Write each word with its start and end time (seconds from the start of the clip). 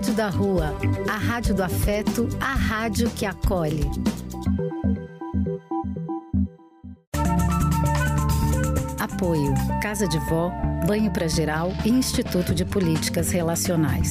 Rádio 0.00 0.14
da 0.14 0.30
Rua, 0.30 0.74
a 1.10 1.18
rádio 1.18 1.54
do 1.54 1.62
afeto, 1.62 2.26
a 2.40 2.54
rádio 2.54 3.10
que 3.10 3.26
acolhe. 3.26 3.84
Apoio: 8.98 9.52
Casa 9.82 10.08
de 10.08 10.18
Vó, 10.20 10.50
Banho 10.86 11.10
para 11.12 11.28
Geral 11.28 11.70
e 11.84 11.90
Instituto 11.90 12.54
de 12.54 12.64
Políticas 12.64 13.30
Relacionais. 13.30 14.10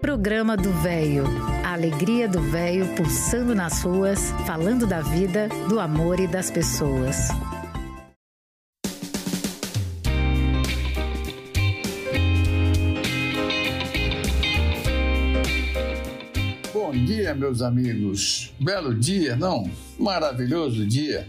Programa 0.00 0.56
do 0.56 0.70
Véio. 0.74 1.24
A 1.64 1.72
alegria 1.72 2.28
do 2.28 2.40
véio 2.40 2.86
pulsando 2.94 3.52
nas 3.52 3.82
ruas, 3.82 4.32
falando 4.46 4.86
da 4.86 5.00
vida, 5.00 5.48
do 5.68 5.80
amor 5.80 6.20
e 6.20 6.28
das 6.28 6.52
pessoas. 6.52 7.30
Dia, 17.32 17.34
meus 17.34 17.62
amigos. 17.62 18.52
Belo 18.60 18.94
dia, 18.94 19.36
não? 19.36 19.68
Maravilhoso 19.98 20.86
dia. 20.86 21.26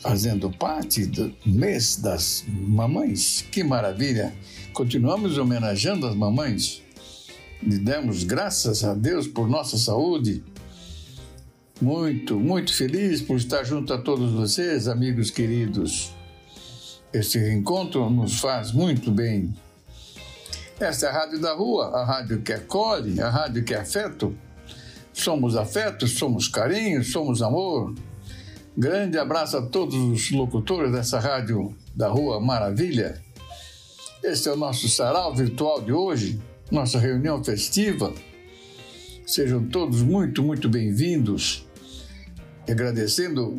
Fazendo 0.00 0.50
parte 0.50 1.06
do 1.06 1.34
mês 1.46 1.96
das 1.96 2.44
mamães. 2.48 3.42
Que 3.50 3.64
maravilha. 3.64 4.34
Continuamos 4.72 5.38
homenageando 5.38 6.06
as 6.06 6.14
mamães. 6.14 6.82
E 7.62 7.78
demos 7.78 8.24
graças 8.24 8.84
a 8.84 8.94
Deus 8.94 9.26
por 9.26 9.48
nossa 9.48 9.78
saúde. 9.78 10.44
Muito, 11.80 12.38
muito 12.38 12.72
feliz 12.72 13.22
por 13.22 13.36
estar 13.36 13.64
junto 13.64 13.92
a 13.92 13.98
todos 13.98 14.32
vocês, 14.32 14.86
amigos 14.86 15.30
queridos. 15.30 16.12
Este 17.12 17.38
reencontro 17.38 18.08
nos 18.10 18.40
faz 18.40 18.72
muito 18.72 19.10
bem. 19.10 19.54
Esta 20.78 21.06
é 21.06 21.08
a 21.08 21.12
Rádio 21.12 21.40
da 21.40 21.52
Rua, 21.52 21.88
a 21.96 22.04
rádio 22.04 22.42
que 22.42 22.52
acolhe, 22.52 23.20
a 23.20 23.30
rádio 23.30 23.64
que 23.64 23.74
é 23.74 23.78
afeto. 23.78 24.36
Somos 25.12 25.56
afeto, 25.56 26.06
somos 26.08 26.48
carinho, 26.48 27.04
somos 27.04 27.42
amor. 27.42 27.94
Grande 28.76 29.16
abraço 29.16 29.56
a 29.56 29.62
todos 29.62 29.94
os 29.94 30.30
locutores 30.32 30.90
dessa 30.90 31.20
Rádio 31.20 31.76
da 31.94 32.08
Rua 32.08 32.40
Maravilha. 32.40 33.22
Este 34.22 34.48
é 34.48 34.52
o 34.52 34.56
nosso 34.56 34.88
sarau 34.88 35.34
virtual 35.34 35.80
de 35.80 35.92
hoje 35.92 36.40
nossa 36.70 36.98
reunião 36.98 37.42
festiva. 37.42 38.12
Sejam 39.26 39.64
todos 39.68 40.02
muito, 40.02 40.42
muito 40.42 40.68
bem-vindos. 40.68 41.64
Agradecendo 42.68 43.58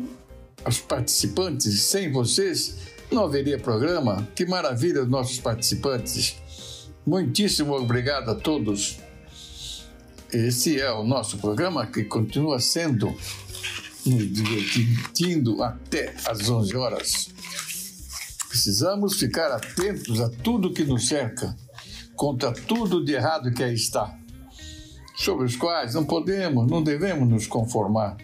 aos 0.64 0.80
participantes, 0.80 1.82
sem 1.82 2.12
vocês 2.12 2.76
não 3.10 3.24
haveria 3.24 3.58
programa. 3.58 4.28
Que 4.34 4.44
maravilha, 4.44 5.04
nossos 5.04 5.38
participantes. 5.38 6.36
Muitíssimo 7.06 7.72
obrigado 7.72 8.32
a 8.32 8.34
todos. 8.34 8.98
Esse 10.32 10.80
é 10.80 10.90
o 10.90 11.04
nosso 11.04 11.38
programa 11.38 11.86
que 11.86 12.02
continua 12.02 12.58
sendo 12.58 13.14
nos 14.04 14.32
divertindo 14.32 15.62
até 15.62 16.16
às 16.26 16.48
11 16.48 16.76
horas. 16.76 17.28
Precisamos 18.48 19.20
ficar 19.20 19.52
atentos 19.52 20.20
a 20.20 20.28
tudo 20.28 20.72
que 20.72 20.82
nos 20.82 21.06
cerca 21.06 21.56
contra 22.16 22.50
tudo 22.52 23.04
de 23.04 23.12
errado 23.12 23.52
que 23.52 23.62
aí 23.62 23.74
está, 23.74 24.18
sobre 25.14 25.46
os 25.46 25.54
quais 25.54 25.94
não 25.94 26.04
podemos, 26.04 26.68
não 26.68 26.82
devemos 26.82 27.28
nos 27.28 27.46
conformar. 27.46 28.16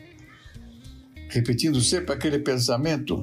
Repetindo 1.29 1.81
sempre 1.81 2.13
aquele 2.13 2.41
pensamento, 2.41 3.23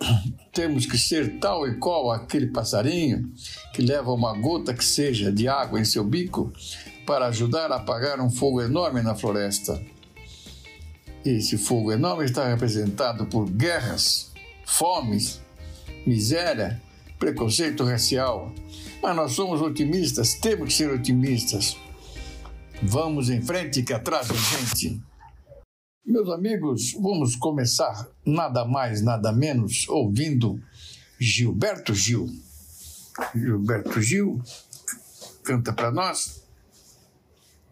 temos 0.52 0.86
que 0.86 0.98
ser 0.98 1.38
tal 1.38 1.66
e 1.66 1.76
qual 1.76 2.10
aquele 2.10 2.46
passarinho 2.46 3.32
que 3.72 3.82
leva 3.82 4.12
uma 4.12 4.32
gota 4.36 4.74
que 4.74 4.84
seja 4.84 5.32
de 5.32 5.48
água 5.48 5.80
em 5.80 5.84
seu 5.84 6.04
bico 6.04 6.52
para 7.06 7.26
ajudar 7.26 7.70
a 7.72 7.76
apagar 7.76 8.20
um 8.20 8.30
fogo 8.30 8.62
enorme 8.62 9.02
na 9.02 9.14
floresta. 9.14 9.80
Esse 11.24 11.56
fogo 11.56 11.92
enorme 11.92 12.24
está 12.24 12.48
representado 12.48 13.26
por 13.26 13.48
guerras, 13.50 14.30
fomes, 14.64 15.40
miséria, 16.06 16.80
preconceito 17.18 17.84
racial, 17.84 18.52
mas 19.02 19.16
nós 19.16 19.32
somos 19.32 19.60
otimistas, 19.60 20.34
temos 20.34 20.68
que 20.68 20.74
ser 20.74 20.90
otimistas. 20.90 21.76
Vamos 22.82 23.30
em 23.30 23.40
frente 23.40 23.82
que 23.82 23.92
atrás 23.92 24.28
a 24.30 24.34
gente. 24.34 25.00
Meus 26.06 26.28
amigos, 26.28 26.92
vamos 27.00 27.34
começar 27.34 28.06
nada 28.26 28.62
mais, 28.62 29.00
nada 29.00 29.32
menos 29.32 29.88
ouvindo 29.88 30.60
Gilberto 31.18 31.94
Gil. 31.94 32.28
Gilberto 33.34 34.02
Gil 34.02 34.42
canta 35.42 35.72
para 35.72 35.90
nós. 35.90 36.42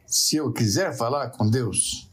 Se 0.06 0.36
eu 0.36 0.50
quiser 0.50 0.96
falar 0.96 1.28
com 1.28 1.50
Deus. 1.50 2.10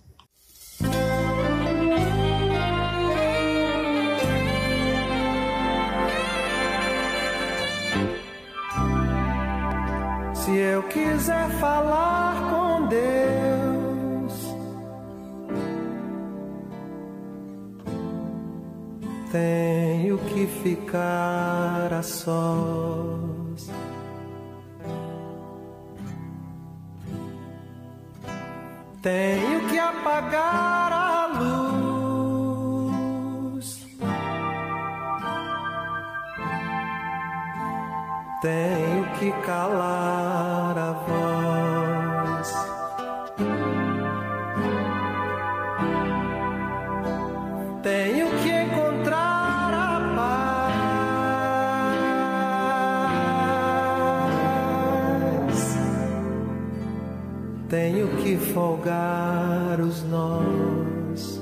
Se 10.34 10.52
eu 10.52 10.84
quiser 10.84 11.50
falar 11.62 12.50
com 12.50 12.90
Deus, 12.90 13.39
tenho 19.31 20.17
que 20.17 20.47
ficar 20.47 21.94
a 21.94 22.01
sós. 22.01 23.69
Tenho 29.01 29.67
que 29.69 29.79
apagar 29.79 30.91
a 30.91 31.28
luz. 31.40 31.69
Tenho 38.41 39.06
que 39.19 39.31
calar 39.46 40.49
folgar 58.54 59.80
os 59.80 60.04
nós 60.04 61.42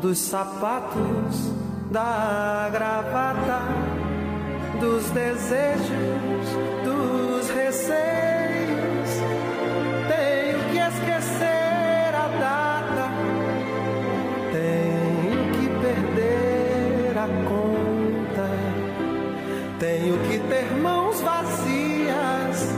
dos 0.00 0.18
sapatos 0.18 1.52
da 1.90 2.68
gravata 2.72 3.62
dos 4.80 5.10
desejos, 5.10 6.46
dos 6.84 7.50
receios. 7.50 9.10
Tenho 10.08 10.58
que 10.70 10.78
esquecer 10.78 12.14
a 12.14 12.28
data, 12.40 13.10
tenho 14.52 15.52
que 15.52 15.68
perder 15.80 17.18
a 17.18 17.28
conta, 17.48 18.48
tenho 19.78 20.18
que 20.28 20.38
ter 20.48 20.70
mãos 20.80 21.20
vazias, 21.20 22.74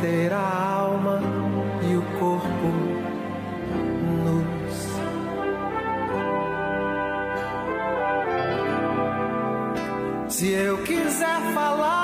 ter 0.00 0.32
a 0.32 0.76
alma 0.78 1.33
Se 10.36 10.48
eu 10.48 10.78
quiser 10.78 11.40
falar 11.54 12.03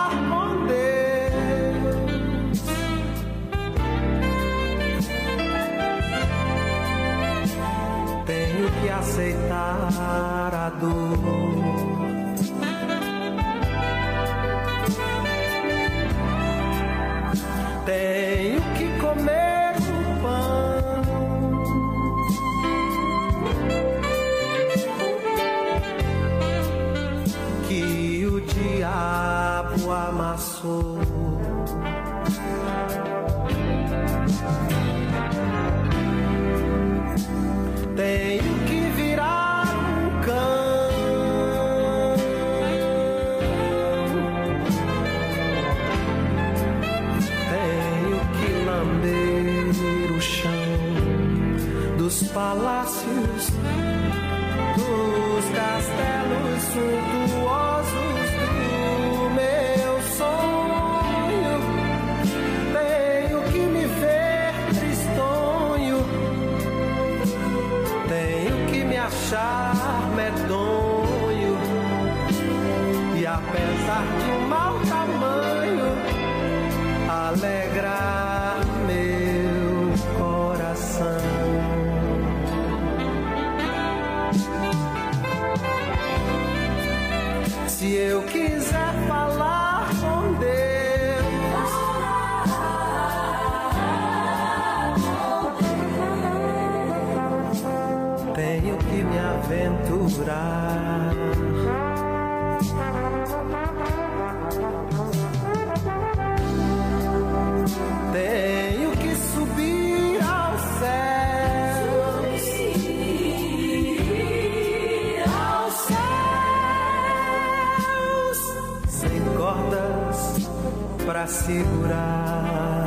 pra 121.10 121.26
segurar. 121.26 122.86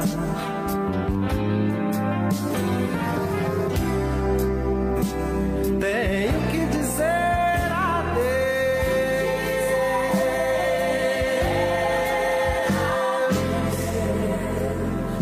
Tenho 5.81 6.41
que 6.49 6.65
dizer 6.77 7.71
adeus. 7.73 8.23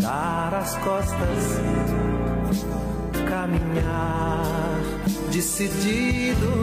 Dar 0.00 0.54
as 0.54 0.76
costas, 0.76 1.60
caminhar 3.28 4.80
decidido 5.32 6.61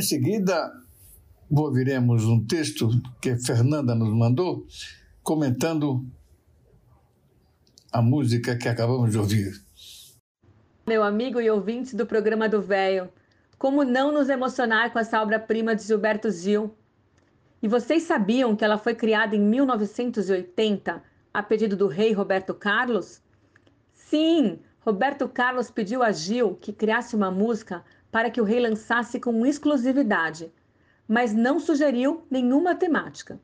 Em 0.00 0.02
seguida, 0.02 0.72
ouviremos 1.50 2.24
um 2.24 2.42
texto 2.42 2.88
que 3.20 3.36
Fernanda 3.36 3.94
nos 3.94 4.08
mandou, 4.08 4.66
comentando 5.22 6.06
a 7.92 8.00
música 8.00 8.56
que 8.56 8.66
acabamos 8.66 9.10
de 9.10 9.18
ouvir. 9.18 9.52
Meu 10.86 11.02
amigo 11.02 11.38
e 11.38 11.50
ouvinte 11.50 11.94
do 11.94 12.06
programa 12.06 12.48
do 12.48 12.62
Véio, 12.62 13.10
como 13.58 13.84
não 13.84 14.10
nos 14.10 14.30
emocionar 14.30 14.90
com 14.90 14.98
essa 14.98 15.20
obra-prima 15.20 15.76
de 15.76 15.82
Gilberto 15.82 16.30
Gil? 16.30 16.74
E 17.62 17.68
vocês 17.68 18.04
sabiam 18.04 18.56
que 18.56 18.64
ela 18.64 18.78
foi 18.78 18.94
criada 18.94 19.36
em 19.36 19.40
1980 19.40 21.02
a 21.34 21.42
pedido 21.42 21.76
do 21.76 21.88
rei 21.88 22.14
Roberto 22.14 22.54
Carlos? 22.54 23.20
Sim, 23.92 24.60
Roberto 24.80 25.28
Carlos 25.28 25.70
pediu 25.70 26.02
a 26.02 26.10
Gil 26.10 26.54
que 26.54 26.72
criasse 26.72 27.14
uma 27.14 27.30
música 27.30 27.84
para 28.10 28.30
que 28.30 28.40
o 28.40 28.44
rei 28.44 28.60
lançasse 28.60 29.20
com 29.20 29.46
exclusividade, 29.46 30.52
mas 31.06 31.32
não 31.32 31.58
sugeriu 31.58 32.24
nenhuma 32.30 32.74
temática. 32.74 33.40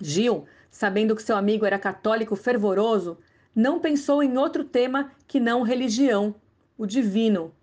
Gil, 0.00 0.46
sabendo 0.70 1.14
que 1.14 1.22
seu 1.22 1.36
amigo 1.36 1.64
era 1.66 1.78
católico 1.78 2.34
fervoroso, 2.34 3.18
não 3.54 3.78
pensou 3.78 4.22
em 4.22 4.36
outro 4.36 4.64
tema 4.64 5.12
que 5.26 5.38
não 5.38 5.62
religião, 5.62 6.34
o 6.76 6.86
divino. 6.86 7.54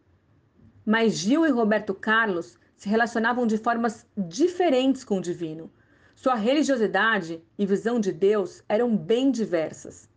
Mas 0.86 1.18
Gil 1.18 1.46
e 1.46 1.50
Roberto 1.50 1.94
Carlos 1.94 2.58
se 2.78 2.88
relacionavam 2.88 3.46
de 3.46 3.58
formas 3.58 4.08
diferentes 4.16 5.04
com 5.04 5.18
o 5.18 5.22
divino. 5.22 5.72
Sua 6.16 6.36
religiosidade 6.36 7.42
e 7.58 7.66
visão 7.66 8.00
de 8.00 8.12
Deus 8.12 8.64
eram 8.70 8.96
bem 8.96 9.32
diversas. 9.32 10.10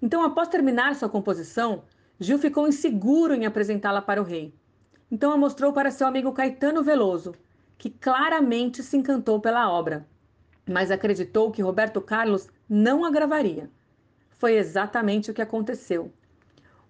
Então, 0.00 0.22
após 0.22 0.48
terminar 0.48 0.94
sua 0.94 1.08
composição, 1.08 1.82
Gil 2.20 2.38
ficou 2.38 2.68
inseguro 2.68 3.34
em 3.34 3.46
apresentá-la 3.46 4.02
para 4.02 4.20
o 4.20 4.24
rei. 4.24 4.54
Então 5.10 5.32
a 5.32 5.38
mostrou 5.38 5.72
para 5.72 5.90
seu 5.90 6.06
amigo 6.06 6.32
Caetano 6.32 6.82
Veloso, 6.82 7.34
que 7.78 7.88
claramente 7.88 8.82
se 8.82 8.94
encantou 8.94 9.40
pela 9.40 9.70
obra, 9.70 10.06
mas 10.68 10.90
acreditou 10.90 11.50
que 11.50 11.62
Roberto 11.62 12.00
Carlos 12.00 12.48
não 12.68 13.06
a 13.06 13.10
gravaria. 13.10 13.70
Foi 14.36 14.56
exatamente 14.56 15.30
o 15.30 15.34
que 15.34 15.40
aconteceu. 15.40 16.12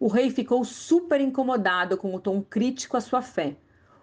O 0.00 0.08
rei 0.08 0.30
ficou 0.30 0.64
super 0.64 1.20
incomodado 1.20 1.96
com 1.96 2.12
o 2.12 2.18
tom 2.18 2.42
crítico 2.42 2.96
à 2.96 3.00
sua 3.00 3.22
fé, 3.22 3.56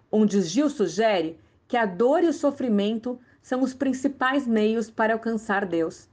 onde 0.10 0.41
Gil 0.41 0.69
sugere 0.69 1.38
que 1.67 1.75
a 1.75 1.86
dor 1.86 2.24
e 2.24 2.27
o 2.27 2.34
sofrimento 2.34 3.19
são 3.41 3.62
os 3.62 3.74
principais 3.74 4.48
meios 4.48 4.89
para 4.89 5.13
alcançar 5.13 5.65
Deus. 5.65 6.07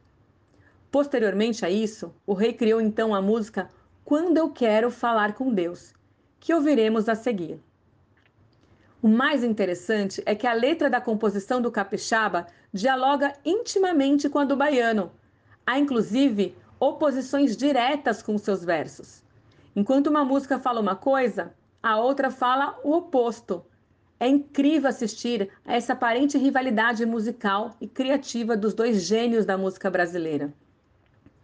Posteriormente 0.90 1.64
a 1.64 1.70
isso, 1.70 2.12
o 2.26 2.34
rei 2.34 2.52
criou 2.52 2.80
então 2.80 3.14
a 3.14 3.22
música 3.22 3.70
Quando 4.04 4.36
Eu 4.38 4.50
Quero 4.50 4.90
Falar 4.90 5.34
com 5.34 5.54
Deus, 5.54 5.94
que 6.40 6.52
ouviremos 6.52 7.08
a 7.08 7.14
seguir. 7.14 7.60
O 9.02 9.08
mais 9.08 9.42
interessante 9.42 10.22
é 10.24 10.32
que 10.32 10.46
a 10.46 10.52
letra 10.52 10.88
da 10.88 11.00
composição 11.00 11.60
do 11.60 11.72
capixaba 11.72 12.46
dialoga 12.72 13.34
intimamente 13.44 14.28
com 14.28 14.38
a 14.38 14.44
do 14.44 14.54
baiano. 14.54 15.10
Há 15.66 15.76
inclusive 15.76 16.56
oposições 16.78 17.56
diretas 17.56 18.22
com 18.22 18.38
seus 18.38 18.64
versos. 18.64 19.20
Enquanto 19.74 20.06
uma 20.06 20.24
música 20.24 20.56
fala 20.56 20.80
uma 20.80 20.94
coisa, 20.94 21.52
a 21.82 21.98
outra 21.98 22.30
fala 22.30 22.78
o 22.84 22.92
oposto. 22.92 23.64
É 24.20 24.28
incrível 24.28 24.88
assistir 24.88 25.50
a 25.64 25.74
essa 25.74 25.94
aparente 25.94 26.38
rivalidade 26.38 27.04
musical 27.04 27.74
e 27.80 27.88
criativa 27.88 28.56
dos 28.56 28.72
dois 28.72 29.02
gênios 29.02 29.44
da 29.44 29.58
música 29.58 29.90
brasileira. 29.90 30.54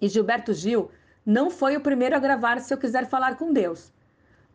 E 0.01 0.09
Gilberto 0.09 0.55
Gil 0.55 0.93
não 1.27 1.51
foi 1.51 1.77
o 1.77 1.81
primeiro 1.81 2.15
a 2.15 2.21
gravar 2.21 2.61
Se 2.61 2.73
Eu 2.73 2.79
Quiser 2.79 3.09
Falar 3.09 3.35
com 3.35 3.53
Deus. 3.53 3.93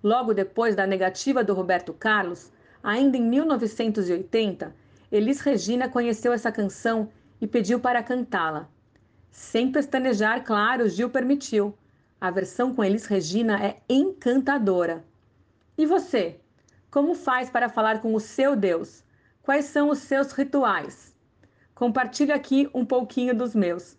Logo 0.01 0.33
depois 0.33 0.73
da 0.73 0.87
negativa 0.87 1.43
do 1.43 1.53
Roberto 1.53 1.91
Carlos, 1.91 2.49
ainda 2.83 3.15
em 3.15 3.23
1980, 3.23 4.75
Elis 5.09 5.39
Regina 5.39 5.87
conheceu 5.87 6.33
essa 6.33 6.51
canção 6.51 7.09
e 7.39 7.47
pediu 7.47 7.79
para 7.79 8.03
cantá-la. 8.03 8.69
Sem 9.31 9.71
pestanejar, 9.71 10.43
claro, 10.43 10.89
Gil 10.89 11.09
permitiu. 11.09 11.73
A 12.19 12.29
versão 12.29 12.75
com 12.75 12.83
Elis 12.83 13.05
Regina 13.05 13.63
é 13.63 13.81
encantadora. 13.89 15.03
E 15.77 15.85
você? 15.85 16.39
Como 16.91 17.15
faz 17.15 17.49
para 17.49 17.69
falar 17.69 18.01
com 18.01 18.13
o 18.13 18.19
seu 18.19 18.55
Deus? 18.55 19.03
Quais 19.41 19.65
são 19.65 19.89
os 19.89 19.99
seus 19.99 20.31
rituais? 20.31 21.15
Compartilhe 21.73 22.31
aqui 22.31 22.69
um 22.73 22.85
pouquinho 22.85 23.35
dos 23.35 23.55
meus. 23.55 23.97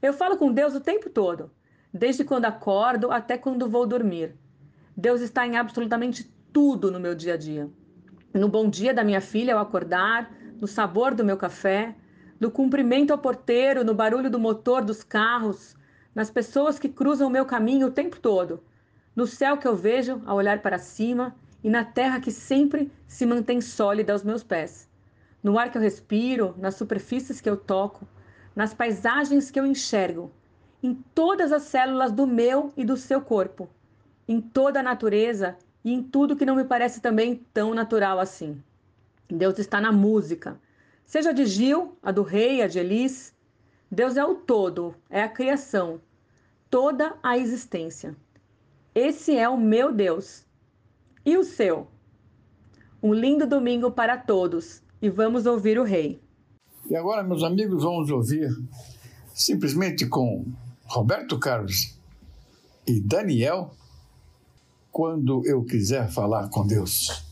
Eu 0.00 0.12
falo 0.12 0.36
com 0.36 0.52
Deus 0.52 0.74
o 0.74 0.80
tempo 0.80 1.10
todo, 1.10 1.50
desde 1.92 2.24
quando 2.24 2.44
acordo 2.44 3.10
até 3.10 3.36
quando 3.36 3.68
vou 3.68 3.86
dormir. 3.86 4.34
Deus 4.96 5.20
está 5.20 5.46
em 5.46 5.56
absolutamente 5.56 6.32
tudo 6.52 6.90
no 6.90 7.00
meu 7.00 7.14
dia 7.14 7.34
a 7.34 7.36
dia. 7.36 7.68
No 8.34 8.48
bom 8.48 8.70
dia 8.70 8.94
da 8.94 9.04
minha 9.04 9.20
filha 9.20 9.54
ao 9.54 9.60
acordar, 9.60 10.32
no 10.58 10.66
sabor 10.66 11.14
do 11.14 11.22
meu 11.22 11.36
café, 11.36 11.94
no 12.40 12.50
cumprimento 12.50 13.10
ao 13.10 13.18
porteiro, 13.18 13.84
no 13.84 13.92
barulho 13.92 14.30
do 14.30 14.38
motor 14.38 14.82
dos 14.82 15.04
carros, 15.04 15.76
nas 16.14 16.30
pessoas 16.30 16.78
que 16.78 16.88
cruzam 16.88 17.28
o 17.28 17.30
meu 17.30 17.44
caminho 17.44 17.88
o 17.88 17.90
tempo 17.90 18.18
todo, 18.18 18.64
no 19.14 19.26
céu 19.26 19.58
que 19.58 19.68
eu 19.68 19.76
vejo 19.76 20.22
ao 20.24 20.38
olhar 20.38 20.62
para 20.62 20.78
cima 20.78 21.36
e 21.62 21.68
na 21.68 21.84
terra 21.84 22.20
que 22.20 22.30
sempre 22.30 22.90
se 23.06 23.26
mantém 23.26 23.60
sólida 23.60 24.14
aos 24.14 24.24
meus 24.24 24.42
pés, 24.42 24.88
no 25.42 25.58
ar 25.58 25.70
que 25.70 25.76
eu 25.76 25.82
respiro, 25.82 26.54
nas 26.56 26.74
superfícies 26.74 27.38
que 27.38 27.50
eu 27.50 27.56
toco, 27.56 28.08
nas 28.56 28.72
paisagens 28.72 29.50
que 29.50 29.60
eu 29.60 29.66
enxergo, 29.66 30.32
em 30.82 30.94
todas 31.14 31.52
as 31.52 31.64
células 31.64 32.10
do 32.10 32.26
meu 32.26 32.72
e 32.78 32.84
do 32.84 32.96
seu 32.96 33.20
corpo, 33.20 33.68
em 34.26 34.40
toda 34.40 34.80
a 34.80 34.82
natureza 34.82 35.54
e 35.84 35.92
em 35.92 36.02
tudo 36.02 36.36
que 36.36 36.46
não 36.46 36.56
me 36.56 36.64
parece 36.64 37.00
também 37.00 37.44
tão 37.52 37.74
natural 37.74 38.18
assim. 38.18 38.62
Deus 39.28 39.58
está 39.58 39.80
na 39.80 39.90
música, 39.90 40.60
seja 41.04 41.32
de 41.32 41.46
Gil, 41.46 41.96
a 42.02 42.12
do 42.12 42.22
rei, 42.22 42.62
a 42.62 42.66
de 42.66 42.78
Elis. 42.78 43.34
Deus 43.90 44.16
é 44.16 44.24
o 44.24 44.34
todo, 44.34 44.94
é 45.10 45.22
a 45.22 45.28
criação, 45.28 46.00
toda 46.70 47.14
a 47.22 47.36
existência. 47.36 48.16
Esse 48.94 49.36
é 49.36 49.48
o 49.48 49.58
meu 49.58 49.92
Deus. 49.92 50.44
E 51.24 51.36
o 51.36 51.44
seu? 51.44 51.88
Um 53.02 53.14
lindo 53.14 53.46
domingo 53.46 53.90
para 53.90 54.16
todos 54.16 54.82
e 55.00 55.08
vamos 55.08 55.46
ouvir 55.46 55.78
o 55.78 55.84
Rei. 55.84 56.20
E 56.88 56.96
agora, 56.96 57.22
meus 57.22 57.42
amigos, 57.42 57.82
vamos 57.82 58.10
ouvir 58.10 58.50
simplesmente 59.34 60.06
com 60.06 60.44
Roberto 60.84 61.38
Carlos 61.38 61.98
e 62.86 63.00
Daniel 63.00 63.72
quando 64.92 65.42
eu 65.46 65.64
quiser 65.64 66.10
falar 66.10 66.50
com 66.50 66.66
Deus. 66.66 67.24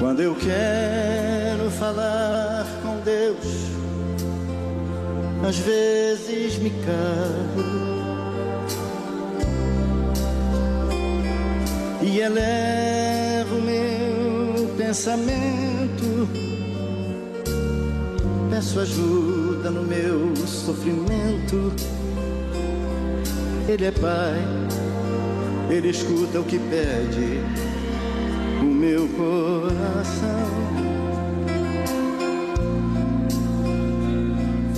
Quando 0.00 0.22
eu 0.22 0.34
quero 0.36 1.70
falar 1.70 2.66
com 2.82 2.98
Deus, 3.00 3.44
às 5.46 5.58
vezes 5.58 6.58
me 6.58 6.70
calo 6.70 7.84
e 12.02 12.20
elevo 12.20 13.60
meu 13.60 14.68
pensamento. 14.78 16.26
Peço 18.48 18.80
ajuda 18.80 19.70
no 19.70 19.82
meu 19.82 20.34
sofrimento. 20.46 21.93
Ele 23.66 23.86
é 23.86 23.90
Pai, 23.90 24.42
Ele 25.70 25.88
escuta 25.88 26.38
o 26.38 26.44
que 26.44 26.58
pede 26.58 27.40
o 28.60 28.64
meu 28.66 29.08
coração. 29.08 30.50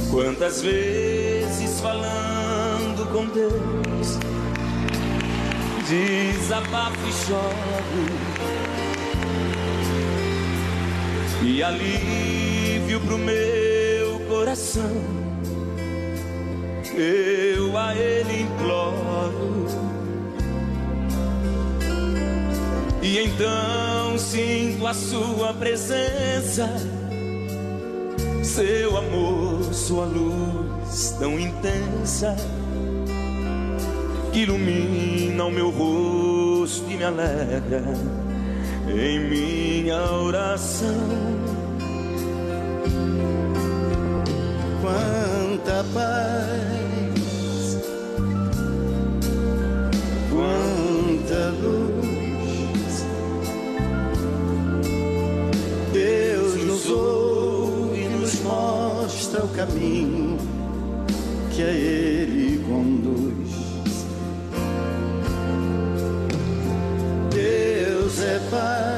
Quantas 0.08 0.62
vezes 0.62 1.80
falando 1.80 3.10
com 3.12 3.26
Deus, 3.26 4.18
desabafo 5.88 7.08
e 7.08 7.12
choro, 7.26 8.06
e 11.42 11.62
alívio 11.62 13.00
pro 13.00 13.18
meu 13.18 14.20
coração 14.28 15.25
eu 17.00 17.76
a 17.76 17.94
Ele 17.94 18.42
imploro. 18.42 19.66
E 23.02 23.18
então 23.18 24.18
sinto 24.18 24.86
a 24.86 24.94
Sua 24.94 25.54
presença, 25.54 26.68
seu 28.42 28.96
amor, 28.96 29.72
Sua 29.72 30.04
luz 30.06 31.14
tão 31.18 31.38
intensa, 31.38 32.34
que 34.32 34.40
ilumina 34.40 35.44
o 35.44 35.50
meu 35.50 35.70
rosto 35.70 36.90
e 36.90 36.96
me 36.96 37.04
alegra 37.04 37.82
em 38.88 39.20
minha 39.28 40.10
oração. 40.12 41.55
Quanta 45.66 45.84
paz 45.92 47.78
quanta 50.30 51.50
luz. 51.60 53.04
Deus 55.92 56.54
nos 56.64 56.88
ouve 56.88 58.00
e 58.00 58.08
nos 58.08 58.40
mostra 58.42 59.44
o 59.44 59.48
caminho 59.48 60.38
que 61.50 61.62
a 61.62 61.70
Ele 61.72 62.64
conduz. 62.68 63.50
Deus 67.34 68.20
é 68.22 68.38
Pai, 68.52 68.95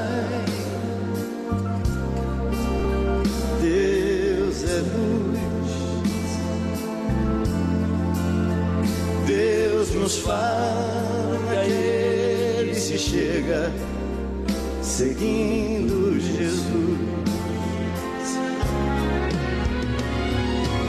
seguindo 14.99 16.19
Jesus. 16.19 16.99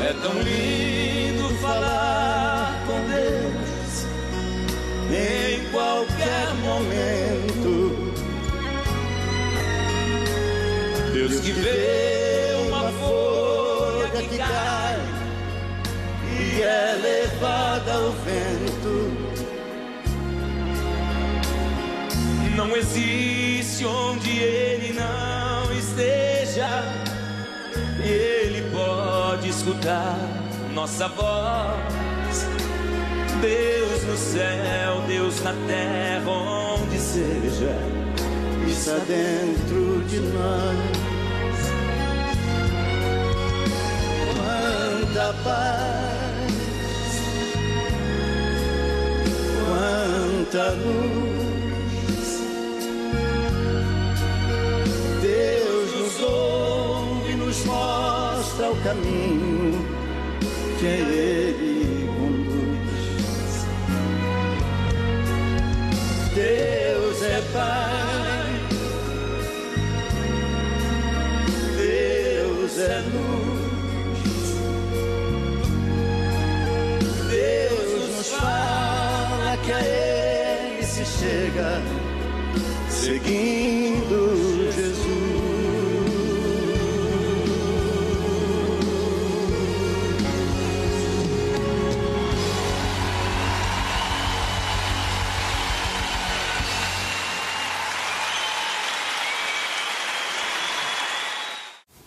É 0.02 0.14
tão 0.24 0.34
lindo 0.42 0.69
existe 23.80 23.86
onde 23.86 24.30
ele 24.40 24.94
não 24.94 25.72
esteja. 25.74 26.68
E 28.04 28.08
ele 28.08 28.70
pode 28.72 29.50
escutar 29.50 30.18
nossa 30.74 31.08
voz. 31.08 32.48
Deus 33.42 34.04
no 34.04 34.18
céu, 34.18 35.02
Deus 35.08 35.42
na 35.44 35.54
terra, 35.68 36.30
onde 36.30 36.98
seja, 36.98 37.76
está 38.68 38.98
dentro 39.08 40.04
de 40.08 40.20
nós. 40.20 41.00
Quanta 44.36 45.34
paz, 45.44 46.54
quanta 49.66 50.72
luz. 50.72 51.39
Caminho 58.84 59.86
que 60.80 60.86
Ele 60.86 62.08
conduz. 62.18 63.68
Deus 66.34 67.24
é 67.24 67.42
Pai, 67.54 68.50
Deus 71.78 72.80
é 72.80 73.04
luz. 73.14 73.80
Deus 77.30 78.18
nos 78.18 78.30
fala 78.30 79.58
que 79.66 79.72
a 79.72 79.82
Ele 79.82 80.84
se 80.86 81.06
chega 81.06 81.82
seguindo 82.90 83.79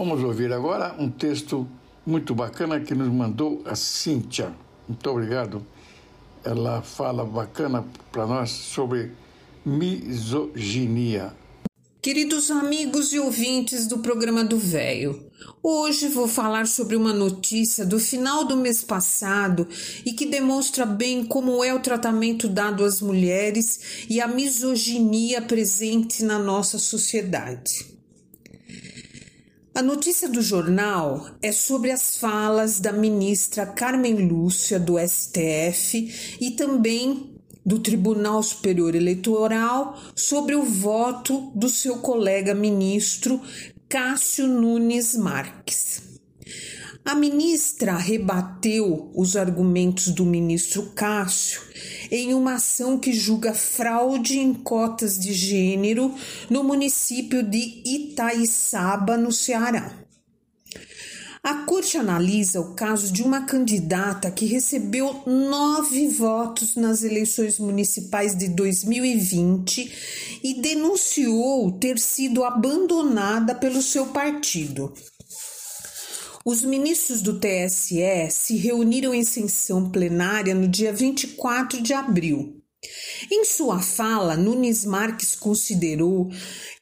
Vamos 0.04 0.24
ouvir 0.24 0.52
agora 0.52 0.96
um 0.98 1.08
texto 1.08 1.64
muito 2.04 2.34
bacana 2.34 2.80
que 2.80 2.92
nos 2.92 3.06
mandou 3.06 3.62
a 3.64 3.76
Cíntia. 3.76 4.52
Muito 4.88 5.08
obrigado. 5.08 5.64
Ela 6.42 6.82
fala 6.82 7.24
bacana 7.24 7.84
para 8.10 8.26
nós 8.26 8.50
sobre 8.50 9.12
misoginia. 9.64 11.32
Queridos 12.02 12.50
amigos 12.50 13.12
e 13.12 13.20
ouvintes 13.20 13.86
do 13.86 13.98
programa 13.98 14.42
do 14.42 14.58
Véio, 14.58 15.24
hoje 15.62 16.08
vou 16.08 16.26
falar 16.26 16.66
sobre 16.66 16.96
uma 16.96 17.12
notícia 17.12 17.86
do 17.86 18.00
final 18.00 18.44
do 18.44 18.56
mês 18.56 18.82
passado 18.82 19.68
e 20.04 20.12
que 20.12 20.26
demonstra 20.26 20.84
bem 20.84 21.24
como 21.24 21.62
é 21.62 21.72
o 21.72 21.78
tratamento 21.78 22.48
dado 22.48 22.84
às 22.84 23.00
mulheres 23.00 24.04
e 24.10 24.20
a 24.20 24.26
misoginia 24.26 25.40
presente 25.40 26.24
na 26.24 26.40
nossa 26.40 26.76
sociedade. 26.76 28.01
A 29.74 29.80
notícia 29.80 30.28
do 30.28 30.42
jornal 30.42 31.30
é 31.40 31.50
sobre 31.50 31.90
as 31.90 32.18
falas 32.18 32.78
da 32.78 32.92
ministra 32.92 33.64
Carmen 33.64 34.28
Lúcia 34.28 34.78
do 34.78 34.98
STF 34.98 36.36
e 36.38 36.50
também 36.50 37.40
do 37.64 37.78
Tribunal 37.78 38.42
Superior 38.42 38.94
Eleitoral 38.94 39.98
sobre 40.14 40.54
o 40.54 40.62
voto 40.62 41.50
do 41.54 41.70
seu 41.70 42.00
colega 42.00 42.54
ministro 42.54 43.40
Cássio 43.88 44.46
Nunes 44.46 45.16
Marques. 45.16 46.11
A 47.04 47.16
ministra 47.16 47.96
rebateu 47.96 49.10
os 49.12 49.34
argumentos 49.34 50.08
do 50.08 50.24
ministro 50.24 50.92
Cássio 50.94 51.60
em 52.12 52.32
uma 52.32 52.54
ação 52.54 52.96
que 52.96 53.12
julga 53.12 53.52
fraude 53.52 54.38
em 54.38 54.54
cotas 54.54 55.18
de 55.18 55.32
gênero 55.32 56.14
no 56.48 56.62
município 56.62 57.42
de 57.42 57.82
Itaiçaba, 57.84 59.16
no 59.16 59.32
Ceará. 59.32 59.98
A 61.42 61.54
corte 61.64 61.98
analisa 61.98 62.60
o 62.60 62.72
caso 62.74 63.12
de 63.12 63.20
uma 63.20 63.40
candidata 63.46 64.30
que 64.30 64.46
recebeu 64.46 65.24
nove 65.26 66.06
votos 66.06 66.76
nas 66.76 67.02
eleições 67.02 67.58
municipais 67.58 68.38
de 68.38 68.46
2020 68.46 70.38
e 70.44 70.54
denunciou 70.54 71.72
ter 71.72 71.98
sido 71.98 72.44
abandonada 72.44 73.56
pelo 73.56 73.82
seu 73.82 74.06
partido. 74.06 74.94
Os 76.44 76.62
ministros 76.62 77.22
do 77.22 77.38
TSE 77.38 78.30
se 78.30 78.56
reuniram 78.56 79.14
em 79.14 79.22
sessão 79.22 79.90
plenária 79.90 80.54
no 80.54 80.66
dia 80.66 80.92
24 80.92 81.80
de 81.80 81.94
abril. 81.94 82.60
Em 83.30 83.44
sua 83.44 83.80
fala, 83.80 84.36
Nunes 84.36 84.84
Marques 84.84 85.36
considerou 85.36 86.28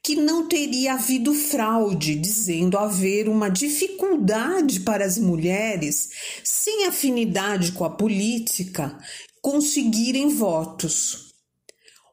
que 0.02 0.16
não 0.16 0.48
teria 0.48 0.94
havido 0.94 1.34
fraude, 1.34 2.14
dizendo 2.14 2.78
haver 2.78 3.28
uma 3.28 3.50
dificuldade 3.50 4.80
para 4.80 5.04
as 5.04 5.18
mulheres 5.18 6.08
sem 6.42 6.86
afinidade 6.86 7.72
com 7.72 7.84
a 7.84 7.90
política 7.90 8.96
conseguirem 9.42 10.28
votos. 10.28 11.34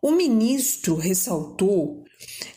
O 0.01 0.11
ministro 0.11 0.95
ressaltou 0.95 2.03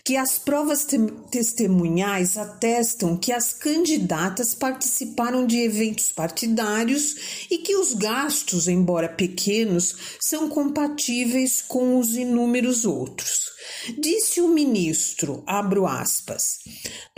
que 0.04 0.16
as 0.16 0.38
provas 0.38 0.84
te 0.84 0.98
testemunhais 1.30 2.36
atestam 2.36 3.16
que 3.16 3.32
as 3.32 3.52
candidatas 3.52 4.54
participaram 4.54 5.46
de 5.46 5.58
eventos 5.58 6.10
partidários 6.10 7.46
e 7.50 7.58
que 7.58 7.76
os 7.76 7.94
gastos, 7.94 8.68
embora 8.68 9.08
pequenos, 9.08 9.94
são 10.20 10.48
compatíveis 10.48 11.62
com 11.62 11.98
os 11.98 12.16
inúmeros 12.16 12.84
outros. 12.84 13.50
Disse 13.98 14.40
o 14.40 14.48
ministro, 14.48 15.42
abro 15.46 15.86
aspas. 15.86 16.58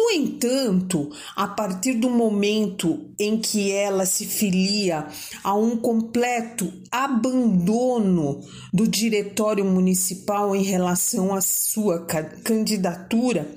No 0.03 0.11
entanto, 0.11 1.11
a 1.37 1.47
partir 1.47 1.95
do 1.95 2.11
momento 2.11 3.15
em 3.21 3.39
que 3.41 3.71
ela 3.71 4.05
se 4.05 4.27
filia 4.27 5.07
a 5.45 5.55
um 5.55 5.77
completo 5.77 6.73
abandono 6.91 8.41
do 8.73 8.89
diretório 8.89 9.65
municipal 9.65 10.57
em 10.57 10.65
relação 10.65 11.33
à 11.33 11.41
sua 11.41 12.05
candidatura, 12.43 13.49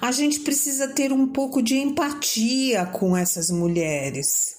a 0.00 0.10
gente 0.10 0.40
precisa 0.40 0.88
ter 0.88 1.12
um 1.12 1.26
pouco 1.26 1.62
de 1.62 1.76
empatia 1.76 2.86
com 2.86 3.14
essas 3.14 3.50
mulheres 3.50 4.58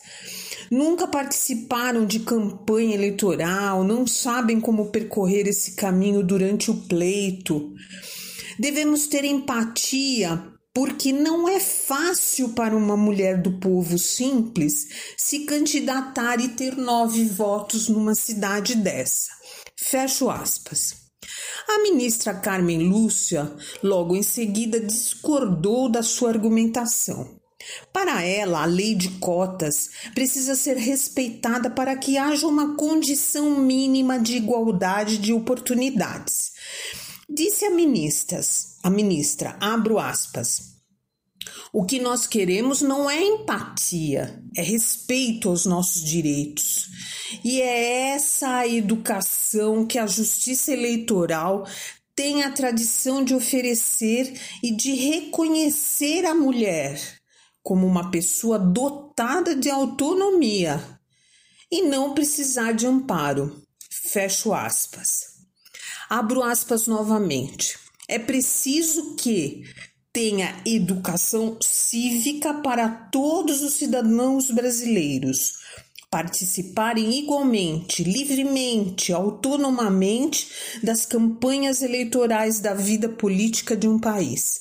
nunca 0.70 1.06
participaram 1.06 2.06
de 2.06 2.20
campanha 2.20 2.96
eleitoral, 2.96 3.84
não 3.84 4.08
sabem 4.08 4.58
como 4.58 4.86
percorrer 4.86 5.46
esse 5.46 5.76
caminho 5.76 6.24
durante 6.24 6.72
o 6.72 6.76
pleito. 6.76 7.74
Devemos 8.58 9.08
ter 9.08 9.26
empatia 9.26 10.51
porque 10.74 11.12
não 11.12 11.50
é 11.50 11.60
fácil 11.60 12.50
para 12.50 12.76
uma 12.76 12.96
mulher 12.96 13.42
do 13.42 13.60
povo 13.60 13.98
simples 13.98 14.88
se 15.18 15.40
candidatar 15.40 16.40
e 16.40 16.50
ter 16.50 16.78
nove 16.78 17.26
votos 17.26 17.90
numa 17.90 18.16
cidade 18.16 18.76
dessa. 18.76 19.32
Fecho 19.76 20.30
aspas. 20.30 20.96
A 21.68 21.80
ministra 21.84 22.34
Carmen 22.34 22.90
Lúcia, 22.90 23.54
logo 23.84 24.16
em 24.16 24.24
seguida, 24.24 24.80
discordou 24.80 25.90
da 25.90 26.02
sua 26.02 26.30
argumentação. 26.30 27.40
Para 27.94 28.24
ela, 28.24 28.64
a 28.64 28.66
lei 28.66 28.96
de 28.96 29.10
cotas 29.20 29.90
precisa 30.16 30.56
ser 30.56 30.78
respeitada 30.78 31.70
para 31.70 31.96
que 31.96 32.18
haja 32.18 32.48
uma 32.48 32.76
condição 32.76 33.60
mínima 33.60 34.20
de 34.20 34.36
igualdade 34.36 35.18
de 35.18 35.32
oportunidades. 35.32 36.54
Disse 37.30 37.66
a 37.66 37.70
ministras, 37.70 38.71
a 38.84 38.90
ministra, 38.90 39.58
abro 39.60 40.00
aspas. 40.00 40.72
O 41.74 41.86
que 41.86 42.00
nós 42.00 42.28
queremos 42.28 42.82
não 42.82 43.10
é 43.10 43.24
empatia, 43.24 44.44
é 44.56 44.62
respeito 44.62 45.50
aos 45.50 45.66
nossos 45.66 46.04
direitos. 46.04 46.90
E 47.44 47.62
é 47.62 48.10
essa 48.14 48.58
a 48.58 48.68
educação 48.68 49.86
que 49.86 49.98
a 49.98 50.06
justiça 50.06 50.72
eleitoral 50.72 51.66
tem 52.16 52.44
a 52.44 52.52
tradição 52.52 53.24
de 53.24 53.34
oferecer 53.34 54.40
e 54.62 54.76
de 54.76 54.94
reconhecer 54.94 56.26
a 56.26 56.36
mulher 56.36 57.00
como 57.64 57.88
uma 57.88 58.12
pessoa 58.12 58.60
dotada 58.60 59.56
de 59.56 59.70
autonomia 59.70 61.00
e 61.72 61.84
não 61.84 62.14
precisar 62.14 62.74
de 62.74 62.86
amparo. 62.86 63.62
Fecho 63.90 64.54
aspas. 64.54 65.32
Abro 66.10 66.44
aspas 66.44 66.88
novamente. 66.88 67.81
É 68.12 68.20
preciso 68.20 69.16
que 69.16 69.64
tenha 70.12 70.62
educação 70.66 71.58
cívica 71.64 72.56
para 72.56 72.90
todos 72.90 73.62
os 73.62 73.76
cidadãos 73.76 74.52
brasileiros, 74.52 75.54
participarem 76.10 77.20
igualmente, 77.20 78.04
livremente, 78.04 79.14
autonomamente 79.14 80.50
das 80.84 81.06
campanhas 81.06 81.82
eleitorais 81.82 82.60
da 82.60 82.74
vida 82.74 83.08
política 83.08 83.78
de 83.78 83.88
um 83.88 83.98
país. 83.98 84.60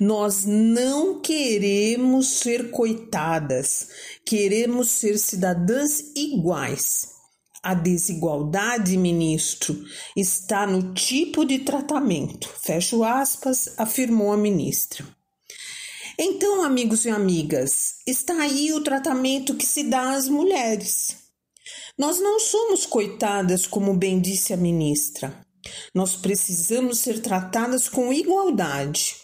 Nós 0.00 0.44
não 0.44 1.20
queremos 1.20 2.40
ser 2.40 2.72
coitadas, 2.72 3.90
queremos 4.24 4.88
ser 4.88 5.18
cidadãs 5.18 6.02
iguais. 6.16 7.17
A 7.62 7.74
desigualdade, 7.74 8.96
ministro, 8.96 9.76
está 10.16 10.66
no 10.66 10.94
tipo 10.94 11.44
de 11.44 11.58
tratamento. 11.58 12.48
Fecho 12.48 13.02
aspas, 13.02 13.74
afirmou 13.78 14.32
a 14.32 14.36
ministra. 14.36 15.04
Então, 16.18 16.64
amigos 16.64 17.04
e 17.04 17.10
amigas, 17.10 17.96
está 18.06 18.42
aí 18.42 18.72
o 18.72 18.82
tratamento 18.82 19.54
que 19.54 19.66
se 19.66 19.84
dá 19.84 20.12
às 20.12 20.28
mulheres. 20.28 21.16
Nós 21.96 22.20
não 22.20 22.40
somos 22.40 22.86
coitadas, 22.86 23.66
como 23.66 23.94
bem 23.94 24.20
disse 24.20 24.52
a 24.52 24.56
ministra. 24.56 25.32
Nós 25.94 26.16
precisamos 26.16 26.98
ser 26.98 27.20
tratadas 27.20 27.88
com 27.88 28.12
igualdade. 28.12 29.16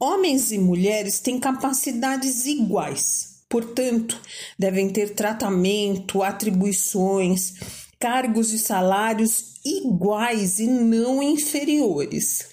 Homens 0.00 0.50
e 0.52 0.58
mulheres 0.58 1.20
têm 1.20 1.38
capacidades 1.38 2.46
iguais, 2.46 3.33
portanto, 3.54 4.20
devem 4.58 4.88
ter 4.88 5.10
tratamento, 5.10 6.24
atribuições, 6.24 7.54
cargos 8.00 8.52
e 8.52 8.58
salários 8.58 9.60
iguais 9.64 10.58
e 10.58 10.66
não 10.66 11.22
inferiores 11.22 12.52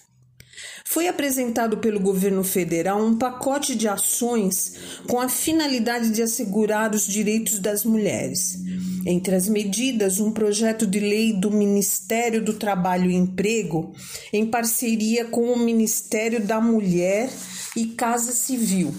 foi 0.91 1.07
apresentado 1.07 1.77
pelo 1.77 2.01
governo 2.01 2.43
federal 2.43 3.01
um 3.01 3.17
pacote 3.17 3.75
de 3.75 3.87
ações 3.87 4.73
com 5.07 5.21
a 5.21 5.29
finalidade 5.29 6.09
de 6.09 6.21
assegurar 6.21 6.93
os 6.93 7.07
direitos 7.07 7.59
das 7.59 7.85
mulheres. 7.85 8.59
Entre 9.05 9.33
as 9.33 9.47
medidas, 9.47 10.19
um 10.19 10.33
projeto 10.33 10.85
de 10.85 10.99
lei 10.99 11.31
do 11.31 11.49
Ministério 11.49 12.43
do 12.43 12.55
Trabalho 12.55 13.09
e 13.09 13.15
Emprego, 13.15 13.93
em 14.33 14.45
parceria 14.45 15.23
com 15.23 15.53
o 15.53 15.57
Ministério 15.57 16.45
da 16.45 16.59
Mulher 16.59 17.29
e 17.73 17.85
Casa 17.85 18.33
Civil, 18.33 18.93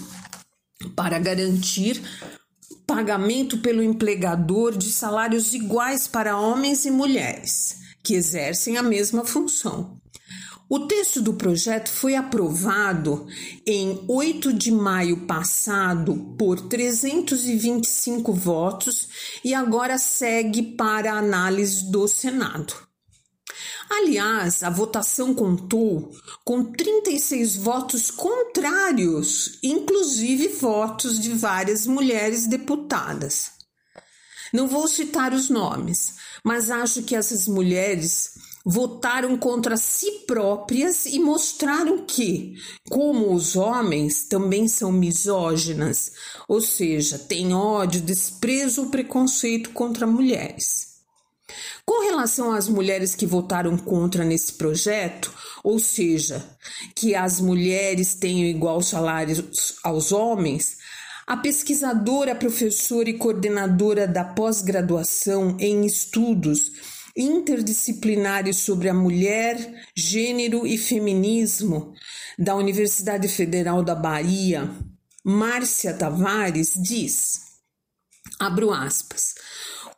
para 0.91 1.19
garantir 1.19 2.01
pagamento 2.85 3.57
pelo 3.57 3.81
empregador 3.81 4.77
de 4.77 4.91
salários 4.91 5.53
iguais 5.53 6.07
para 6.07 6.37
homens 6.37 6.85
e 6.85 6.91
mulheres 6.91 7.77
que 8.03 8.13
exercem 8.15 8.77
a 8.77 8.83
mesma 8.83 9.25
função. 9.25 9.97
O 10.69 10.87
texto 10.87 11.21
do 11.21 11.33
projeto 11.33 11.89
foi 11.89 12.15
aprovado 12.15 13.27
em 13.65 14.03
8 14.07 14.53
de 14.53 14.71
maio 14.71 15.25
passado 15.27 16.35
por 16.37 16.61
325 16.61 18.33
votos 18.33 19.07
e 19.43 19.53
agora 19.53 19.97
segue 19.97 20.63
para 20.63 21.13
análise 21.13 21.91
do 21.91 22.07
Senado. 22.07 22.73
Aliás, 23.89 24.63
a 24.63 24.69
votação 24.69 25.33
contou 25.33 26.11
com 26.43 26.63
36 26.63 27.55
votos 27.55 28.09
contrários, 28.11 29.59
inclusive 29.63 30.47
votos 30.49 31.19
de 31.19 31.33
várias 31.33 31.85
mulheres 31.85 32.47
deputadas. 32.47 33.51
Não 34.53 34.67
vou 34.67 34.87
citar 34.87 35.33
os 35.33 35.49
nomes, 35.49 36.15
mas 36.43 36.69
acho 36.69 37.03
que 37.03 37.15
essas 37.15 37.47
mulheres 37.47 38.33
votaram 38.65 39.37
contra 39.37 39.75
si 39.75 40.23
próprias 40.25 41.05
e 41.05 41.19
mostraram 41.19 42.05
que, 42.05 42.55
como 42.89 43.33
os 43.33 43.55
homens, 43.55 44.23
também 44.23 44.67
são 44.67 44.91
misóginas, 44.91 46.13
ou 46.47 46.61
seja, 46.61 47.19
têm 47.19 47.53
ódio, 47.53 48.01
desprezo 48.01 48.83
ou 48.83 48.89
preconceito 48.89 49.71
contra 49.71 50.07
mulheres. 50.07 50.92
Com 51.85 52.05
relação 52.05 52.53
às 52.53 52.67
mulheres 52.67 53.13
que 53.13 53.25
votaram 53.25 53.77
contra 53.77 54.23
nesse 54.23 54.53
projeto, 54.53 55.33
ou 55.63 55.79
seja, 55.79 56.43
que 56.95 57.13
as 57.13 57.41
mulheres 57.41 58.15
tenham 58.15 58.47
igual 58.47 58.81
salário 58.81 59.49
aos 59.83 60.11
homens, 60.11 60.77
a 61.27 61.37
pesquisadora, 61.37 62.35
professora 62.35 63.09
e 63.09 63.17
coordenadora 63.17 64.07
da 64.07 64.23
pós-graduação 64.23 65.57
em 65.59 65.85
estudos 65.85 66.71
interdisciplinares 67.15 68.57
sobre 68.57 68.89
a 68.89 68.93
mulher, 68.93 69.85
gênero 69.95 70.65
e 70.65 70.77
feminismo 70.77 71.93
da 72.37 72.55
Universidade 72.55 73.27
Federal 73.27 73.83
da 73.83 73.93
Bahia, 73.93 74.69
Márcia 75.23 75.93
Tavares, 75.93 76.73
diz: 76.75 77.39
abro 78.39 78.73
aspas. 78.73 79.35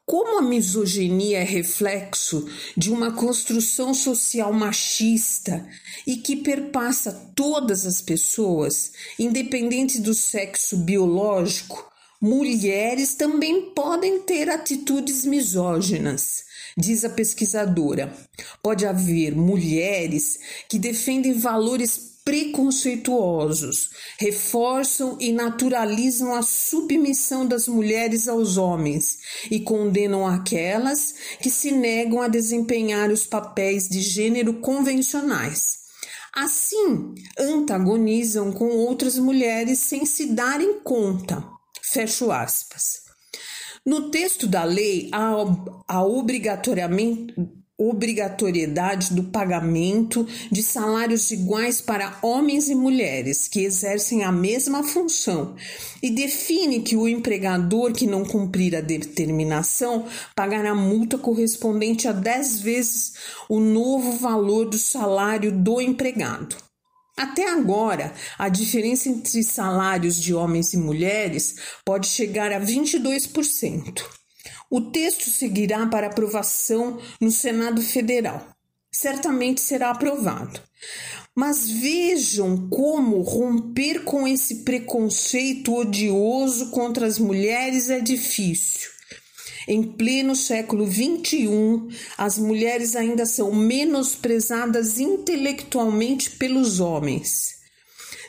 Como 0.05 0.37
a 0.37 0.41
misoginia 0.43 1.39
é 1.39 1.43
reflexo 1.43 2.47
de 2.77 2.91
uma 2.91 3.13
construção 3.13 3.91
social 3.91 4.53
machista 4.53 5.67
e 6.05 6.17
que 6.17 6.35
perpassa 6.35 7.31
todas 7.35 7.87
as 7.87 8.01
pessoas, 8.01 8.91
independente 9.17 9.99
do 9.99 10.13
sexo 10.13 10.77
biológico, 10.77 11.91
mulheres 12.21 13.15
também 13.15 13.71
podem 13.71 14.19
ter 14.19 14.47
atitudes 14.47 15.25
misóginas. 15.25 16.43
Diz 16.77 17.03
a 17.03 17.09
pesquisadora: 17.09 18.15
pode 18.61 18.85
haver 18.85 19.35
mulheres 19.35 20.39
que 20.69 20.77
defendem 20.77 21.33
valores 21.33 22.14
preconceituosos, 22.25 23.91
reforçam 24.19 25.15
e 25.21 25.31
naturalizam 25.31 26.33
a 26.33 26.41
submissão 26.41 27.45
das 27.45 27.67
mulheres 27.67 28.27
aos 28.27 28.57
homens 28.57 29.19
e 29.51 29.59
condenam 29.59 30.25
aquelas 30.25 31.13
que 31.39 31.51
se 31.51 31.71
negam 31.71 32.19
a 32.19 32.27
desempenhar 32.27 33.11
os 33.11 33.27
papéis 33.27 33.87
de 33.87 34.01
gênero 34.01 34.55
convencionais. 34.55 35.85
Assim, 36.35 37.13
antagonizam 37.39 38.51
com 38.51 38.69
outras 38.69 39.19
mulheres 39.19 39.79
sem 39.79 40.03
se 40.03 40.25
darem 40.33 40.79
conta. 40.79 41.47
Fecho 41.93 42.31
aspas. 42.31 43.05
No 43.85 44.09
texto 44.09 44.47
da 44.47 44.63
lei, 44.63 45.09
há 45.13 45.31
a 45.87 46.03
obrigatoriamente 46.03 47.35
obrigatoriedade 47.77 49.13
do 49.13 49.23
pagamento 49.23 50.25
de 50.49 50.63
salários 50.63 51.29
iguais 51.31 51.81
para 51.81 52.17
homens 52.21 52.69
e 52.69 52.75
mulheres 52.75 53.49
que 53.49 53.61
exercem 53.61 54.23
a 54.23 54.31
mesma 54.31 54.81
função 54.81 55.55
e 56.01 56.09
define 56.09 56.81
que 56.81 56.95
o 56.95 57.07
empregador 57.07 57.91
que 57.91 58.07
não 58.07 58.23
cumprir 58.23 58.75
a 58.75 58.81
determinação 58.81 60.05
pagará 60.33 60.73
multa 60.73 61.17
correspondente 61.17 62.07
a 62.07 62.13
10 62.13 62.59
vezes 62.61 63.13
o 63.49 63.59
novo 63.59 64.13
valor 64.13 64.69
do 64.69 64.77
salário 64.77 65.51
do 65.51 65.81
empregado. 65.81 66.55
Até 67.17 67.49
agora, 67.49 68.13
a 68.37 68.49
diferença 68.49 69.07
entre 69.07 69.41
salários 69.43 70.21
de 70.21 70.33
homens 70.33 70.73
e 70.73 70.77
mulheres 70.77 71.55
pode 71.85 72.07
chegar 72.07 72.51
a 72.51 72.59
22%. 72.59 74.24
O 74.69 74.81
texto 74.81 75.29
seguirá 75.29 75.85
para 75.87 76.07
aprovação 76.07 76.99
no 77.21 77.31
Senado 77.31 77.81
Federal. 77.81 78.45
Certamente 78.91 79.61
será 79.61 79.91
aprovado. 79.91 80.59
Mas 81.35 81.69
vejam 81.69 82.69
como 82.69 83.21
romper 83.21 84.03
com 84.03 84.27
esse 84.27 84.63
preconceito 84.63 85.75
odioso 85.75 86.71
contra 86.71 87.05
as 87.05 87.19
mulheres 87.19 87.89
é 87.89 87.99
difícil. 87.99 88.89
Em 89.67 89.81
pleno 89.81 90.35
século 90.35 90.87
XXI, 90.87 91.89
as 92.17 92.37
mulheres 92.37 92.95
ainda 92.95 93.25
são 93.25 93.53
menosprezadas 93.53 94.99
intelectualmente 94.99 96.31
pelos 96.31 96.79
homens. 96.79 97.54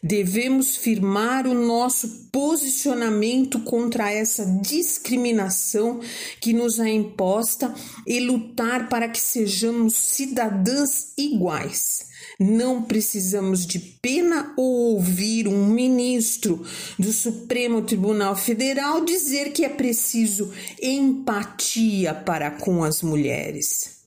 Devemos 0.06 0.76
firmar 0.76 1.48
o 1.48 1.54
nosso 1.54 2.28
posicionamento 2.30 3.58
contra 3.60 4.12
essa 4.12 4.46
discriminação 4.62 5.98
que 6.40 6.52
nos 6.52 6.78
é 6.78 6.88
imposta 6.88 7.74
e 8.06 8.20
lutar 8.20 8.88
para 8.88 9.08
que 9.08 9.20
sejamos 9.20 9.94
cidadãs 9.94 11.12
iguais. 11.18 12.06
Não 12.38 12.84
precisamos 12.84 13.66
de 13.66 13.80
pena 13.80 14.54
ou 14.56 14.94
ouvir 14.94 15.48
um 15.48 15.66
ministro 15.66 16.64
do 16.96 17.12
Supremo 17.12 17.82
Tribunal 17.82 18.36
Federal 18.36 19.04
dizer 19.04 19.52
que 19.52 19.64
é 19.64 19.68
preciso 19.68 20.52
empatia 20.80 22.14
para 22.14 22.52
com 22.52 22.84
as 22.84 23.02
mulheres. 23.02 24.02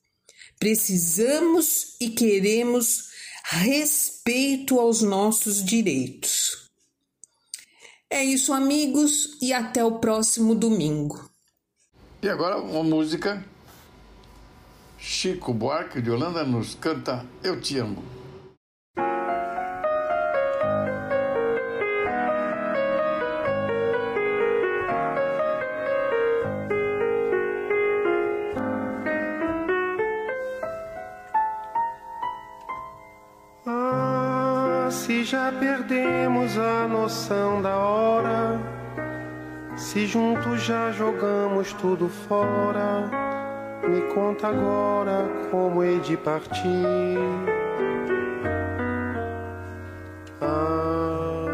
Precisamos 0.58 1.94
e 2.00 2.08
queremos 2.08 3.09
respeito 3.44 4.78
aos 4.78 5.02
nossos 5.02 5.64
direitos. 5.64 6.68
É 8.08 8.24
isso, 8.24 8.52
amigos, 8.52 9.38
e 9.40 9.52
até 9.52 9.84
o 9.84 9.98
próximo 9.98 10.54
domingo. 10.54 11.30
E 12.22 12.28
agora 12.28 12.58
uma 12.58 12.82
música. 12.82 13.44
Chico 14.98 15.54
Buarque 15.54 16.02
de 16.02 16.10
Holanda 16.10 16.44
nos 16.44 16.74
canta 16.74 17.24
Eu 17.42 17.60
Te 17.60 17.78
Amo. 17.78 18.19
A 36.58 36.88
noção 36.88 37.62
da 37.62 37.76
hora, 37.76 38.58
se 39.76 40.06
juntos 40.06 40.62
já 40.62 40.90
jogamos 40.90 41.72
tudo 41.74 42.08
fora, 42.08 43.08
me 43.88 44.00
conta 44.12 44.48
agora 44.48 45.28
como 45.50 45.82
hei 45.82 46.00
de 46.00 46.16
partir. 46.16 47.18
Ah, 50.40 51.46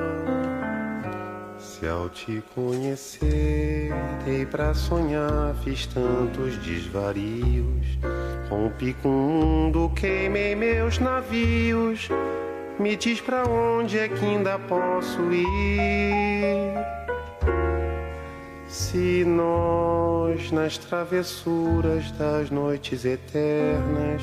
se 1.59 1.87
ao 1.87 2.09
te 2.09 2.43
conhecer, 2.55 3.93
dei 4.25 4.47
pra 4.47 4.73
sonhar, 4.73 5.55
fiz 5.63 5.87
tantos 5.87 6.57
desvarios. 6.59 7.99
Rompi 8.49 8.95
com 9.03 9.09
o 9.09 9.13
mundo, 9.13 9.91
queimei 9.95 10.55
meus 10.55 10.99
navios 10.99 12.09
me 12.79 12.97
diz 12.97 13.21
pra 13.21 13.45
onde 13.45 13.99
é 13.99 14.09
que 14.09 14.25
ainda 14.25 14.59
posso 14.59 15.21
ir? 15.33 16.75
Se 18.69 19.25
nós, 19.25 20.51
nas 20.51 20.77
travessuras 20.77 22.11
das 22.13 22.51
noites 22.51 23.05
eternas, 23.05 24.23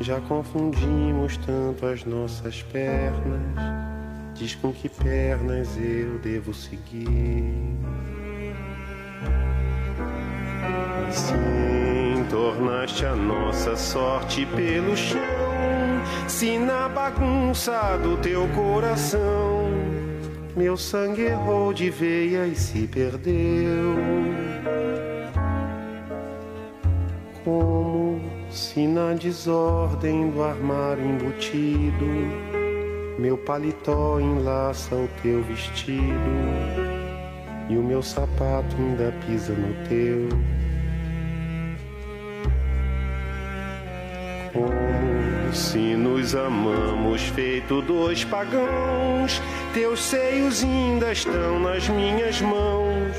já 0.00 0.20
confundimos 0.20 1.36
tanto 1.38 1.86
as 1.86 2.04
nossas 2.04 2.62
pernas, 2.62 3.54
diz 4.34 4.54
com 4.54 4.72
que 4.72 4.88
pernas 4.88 5.68
eu 5.76 6.18
devo 6.18 6.52
seguir. 6.52 7.76
Sim, 11.10 12.24
tornaste 12.30 13.04
a 13.04 13.14
nossa 13.14 13.76
sorte 13.76 14.46
pelo 14.46 14.96
chão 14.96 15.49
se 16.30 16.56
na 16.56 16.88
bagunça 16.88 17.98
do 17.98 18.16
teu 18.18 18.46
coração 18.54 19.68
meu 20.56 20.76
sangue 20.76 21.22
errou 21.22 21.72
de 21.72 21.90
veia 21.90 22.46
e 22.46 22.54
se 22.54 22.86
perdeu. 22.86 23.96
Como 27.44 28.20
se 28.48 28.86
na 28.86 29.12
desordem 29.12 30.30
do 30.30 30.42
armário 30.44 31.04
embutido 31.04 32.06
meu 33.18 33.36
paletó 33.36 34.20
enlaça 34.20 34.94
o 34.94 35.08
teu 35.22 35.42
vestido 35.42 36.30
e 37.68 37.76
o 37.76 37.82
meu 37.82 38.02
sapato 38.02 38.76
ainda 38.78 39.12
pisa 39.26 39.52
no 39.52 39.88
teu. 39.88 40.28
Como 44.52 45.09
se 45.52 45.96
nos 45.96 46.34
amamos 46.34 47.22
feito 47.22 47.82
dois 47.82 48.24
pagãos, 48.24 49.40
teus 49.74 50.00
seios 50.00 50.62
ainda 50.62 51.12
estão 51.12 51.58
nas 51.58 51.88
minhas 51.88 52.40
mãos. 52.40 53.16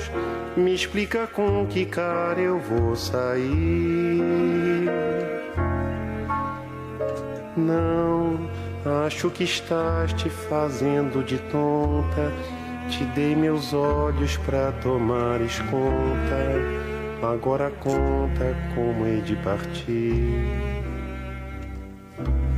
Me 0.56 0.74
explica 0.74 1.28
com 1.28 1.65
que 1.67 1.86
cara 1.86 2.39
eu 2.39 2.60
vou 2.60 2.96
sair. 2.96 4.22
Não, 7.56 8.50
acho 9.06 9.30
que 9.30 9.44
estás 9.44 10.13
te 10.13 10.30
fazendo 10.30 11.24
de 11.24 11.38
tonta. 11.38 12.32
Te 12.89 13.04
dei 13.15 13.36
meus 13.36 13.74
olhos 13.74 14.38
pra 14.38 14.72
tomares 14.84 15.60
conta. 15.70 17.28
Agora 17.34 17.70
conta 17.80 18.56
como 18.76 19.06
hei 19.06 19.22
de 19.22 19.36
partir. 19.38 20.81
Bye. 22.23 22.50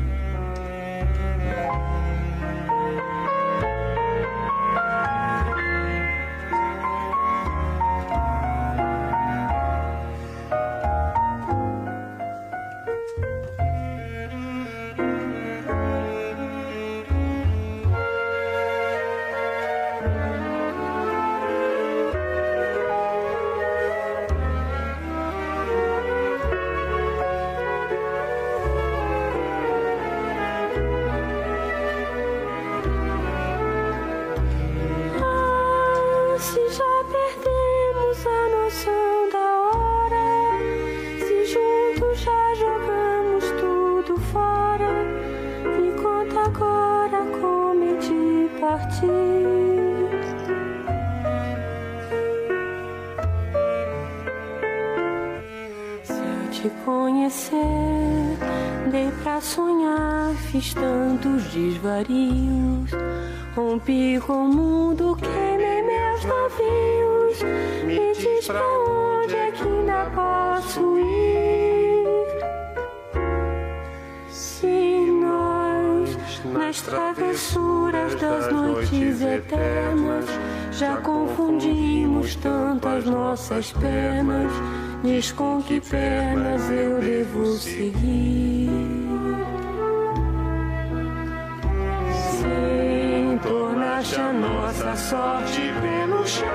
Sorte 95.10 95.62
pelo 95.82 96.26
chão. 96.26 96.48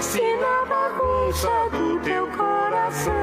Se 0.00 0.20
na 0.36 0.64
bagunça 0.66 1.48
do 1.72 1.98
teu 2.00 2.26
coração, 2.28 3.14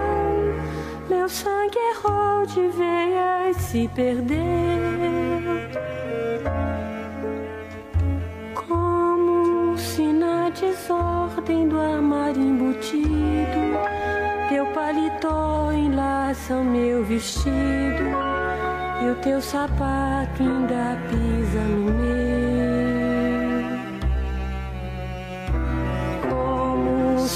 meu 1.08 1.30
sangue 1.30 1.78
errou 1.78 2.46
de 2.46 2.68
veias 2.70 3.56
se 3.58 3.88
perdeu. 3.94 4.40
Como 8.56 9.78
se 9.78 10.02
na 10.02 10.50
desordem 10.50 11.68
do 11.68 11.80
armário 11.80 12.42
embutido, 12.42 13.62
teu 14.50 14.66
paletó 14.68 15.72
enlaça 15.72 16.56
o 16.56 16.64
meu 16.64 17.04
vestido 17.04 18.06
e 19.04 19.12
o 19.12 19.16
teu 19.22 19.40
sapato 19.40 20.42
ainda 20.42 20.98
pisa 21.10 21.60
no 21.60 21.92
meu. 21.92 22.33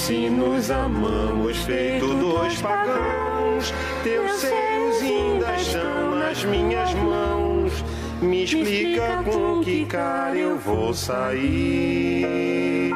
Se 0.07 0.29
nos 0.29 0.71
amamos 0.71 1.57
feito 1.65 2.07
dois 2.13 2.61
pagãos, 2.61 3.73
teus 4.05 4.31
seios 4.39 5.01
ainda 5.01 5.53
estão 5.57 6.15
nas 6.15 6.45
minhas 6.45 6.93
mãos. 6.93 7.73
Me 8.21 8.45
explica 8.45 9.21
com 9.25 9.61
que 9.61 9.85
cara 9.85 10.33
eu 10.33 10.57
vou 10.59 10.93
sair. 10.93 12.89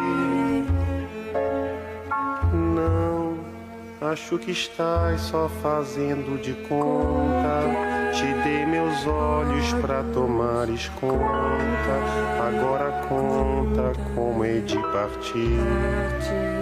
Não, 2.53 3.35
acho 4.09 4.37
que 4.37 4.51
estás 4.51 5.19
só 5.19 5.49
fazendo 5.61 6.41
de 6.41 6.53
conta. 6.69 7.65
Te 8.13 8.33
dei 8.41 8.65
meus 8.65 9.05
olhos 9.05 9.73
pra 9.81 10.01
tomares 10.13 10.87
conta. 10.97 11.25
Agora 12.47 13.05
conta 13.09 13.91
como 14.15 14.45
hei 14.45 14.61
de 14.61 14.77
partir. 14.93 15.01
partir, 15.01 16.60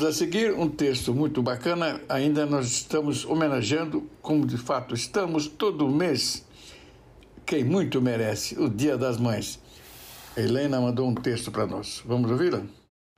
Veremos 0.00 0.04
a 0.04 0.12
seguir 0.12 0.54
um 0.54 0.66
texto 0.66 1.14
muito 1.14 1.42
bacana. 1.42 2.00
Ainda 2.08 2.46
nós 2.46 2.66
estamos 2.68 3.26
homenageando, 3.26 4.08
como 4.22 4.46
de 4.46 4.56
fato 4.56 4.94
estamos 4.94 5.46
todo 5.46 5.86
mês, 5.88 6.42
quem 7.44 7.64
muito 7.64 8.00
merece, 8.00 8.58
o 8.58 8.66
Dia 8.66 8.96
das 8.96 9.18
Mães. 9.18 9.60
A 10.34 10.40
Helena 10.40 10.80
mandou 10.80 11.06
um 11.06 11.14
texto 11.14 11.50
para 11.50 11.66
nós. 11.66 12.02
Vamos 12.06 12.30
ouvi-la? 12.30 12.62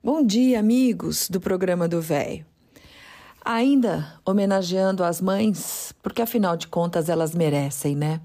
Bom 0.03 0.25
dia, 0.25 0.59
amigos 0.59 1.29
do 1.29 1.39
programa 1.39 1.87
do 1.87 2.01
Véio. 2.01 2.45
Ainda 3.45 4.19
homenageando 4.25 5.05
as 5.05 5.21
mães, 5.21 5.93
porque 6.03 6.21
afinal 6.21 6.57
de 6.57 6.67
contas 6.67 7.07
elas 7.07 7.33
merecem, 7.33 7.95
né? 7.95 8.19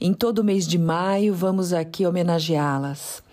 Em 0.00 0.14
todo 0.14 0.44
mês 0.44 0.68
de 0.68 0.78
maio 0.78 1.34
vamos 1.34 1.72
aqui 1.72 2.06
homenageá-las. 2.06 3.24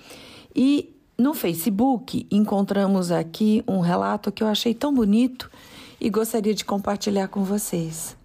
E 0.55 0.94
no 1.17 1.33
Facebook 1.33 2.27
encontramos 2.29 3.09
aqui 3.09 3.63
um 3.65 3.79
relato 3.79 4.31
que 4.31 4.43
eu 4.43 4.47
achei 4.47 4.73
tão 4.73 4.93
bonito 4.93 5.49
e 5.99 6.09
gostaria 6.09 6.53
de 6.53 6.65
compartilhar 6.65 7.29
com 7.29 7.43
vocês. 7.43 8.17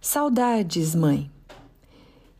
Saudades, 0.00 0.94
mãe. 0.94 1.30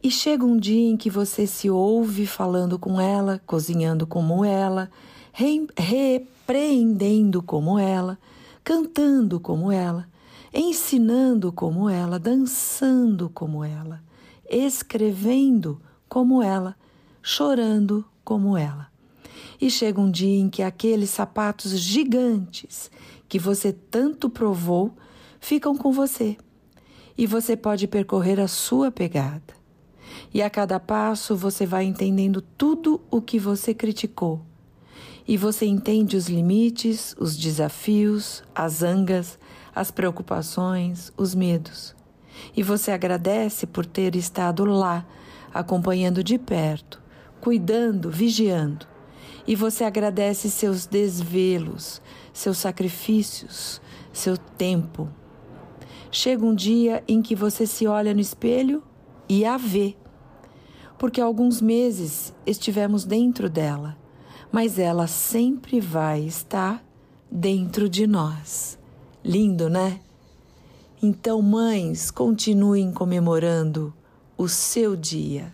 E 0.03 0.11
chega 0.11 0.45
um 0.45 0.59
dia 0.59 0.91
em 0.91 0.97
que 0.97 1.09
você 1.09 1.47
se 1.47 1.71
ouve 1.71 2.27
falando 2.27 2.79
com 2.79 3.01
ela, 3.01 3.41
cozinhando 3.47 4.07
como 4.07 4.45
ela, 4.45 4.91
re 5.33 5.67
repreendendo 5.79 7.43
como 7.43 7.79
ela, 7.79 8.19
cantando 8.63 9.41
como 9.41 9.73
ela, 9.73 10.07
ensinando 10.53 11.51
como 11.51 11.89
ela, 11.89 12.19
dançando 12.19 13.31
como 13.31 13.65
ela, 13.65 14.03
escrevendo 14.51 15.81
como 16.09 16.43
ela, 16.43 16.77
chorando 17.23 18.05
como 18.23 18.59
ela. 18.59 18.92
E 19.63 19.71
chega 19.71 20.01
um 20.01 20.11
dia 20.11 20.41
em 20.41 20.49
que 20.49 20.61
aqueles 20.61 21.11
sapatos 21.11 21.79
gigantes 21.79 22.91
que 23.29 23.39
você 23.39 23.73
tanto 23.73 24.29
provou 24.29 24.93
ficam 25.39 25.77
com 25.77 25.93
você 25.93 26.37
e 27.17 27.29
você 27.29 27.57
pode 27.57 27.87
percorrer 27.87 28.41
a 28.41 28.49
sua 28.49 28.91
pegada. 28.91 29.55
E 30.35 30.43
a 30.43 30.51
cada 30.51 30.81
passo 30.81 31.37
você 31.37 31.65
vai 31.65 31.85
entendendo 31.85 32.43
tudo 32.43 33.01
o 33.09 33.23
que 33.23 33.39
você 33.39 33.73
criticou. 33.73 34.43
E 35.29 35.37
você 35.37 35.65
entende 35.65 36.17
os 36.17 36.27
limites, 36.27 37.15
os 37.17 37.37
desafios, 37.37 38.43
as 38.53 38.73
zangas, 38.73 39.39
as 39.73 39.93
preocupações, 39.93 41.13
os 41.17 41.37
medos. 41.37 41.95
E 42.57 42.65
você 42.65 42.91
agradece 42.91 43.65
por 43.69 43.87
ter 43.87 44.17
estado 44.17 44.65
lá, 44.65 45.07
acompanhando 45.55 46.25
de 46.25 46.37
perto, 46.37 47.01
cuidando, 47.41 48.11
vigiando. 48.11 48.91
E 49.47 49.57
você 49.57 49.85
agradece 49.85 50.51
seus 50.51 50.87
desvelos, 50.87 52.01
seus 52.33 52.59
sacrifícios, 52.59 53.81
seu 54.13 54.37
tempo. 54.37 55.09
Chega 56.11 56.45
um 56.45 56.55
dia 56.55 57.03
em 57.09 57.23
que 57.23 57.35
você 57.35 57.67
se 57.67 57.87
olha 57.87 58.15
no 58.15 58.21
espelho 58.21 58.83
e 59.29 59.45
a 59.45 59.57
vê 59.57 59.97
porque 61.03 61.21
alguns 61.21 61.61
meses 61.61 62.33
estivemos 62.47 63.05
dentro 63.05 63.51
dela, 63.51 63.99
mas 64.53 64.79
ela 64.79 65.09
sempre 65.09 65.81
vai 65.81 66.21
estar 66.21 66.81
dentro 67.29 67.89
de 67.89 68.07
nós. 68.07 68.79
Lindo, 69.25 69.69
né? 69.69 69.99
Então, 71.03 71.43
mães, 71.43 72.09
continuem 72.09 72.93
comemorando 72.93 73.93
o 74.39 74.47
seu 74.49 74.95
dia. 74.95 75.53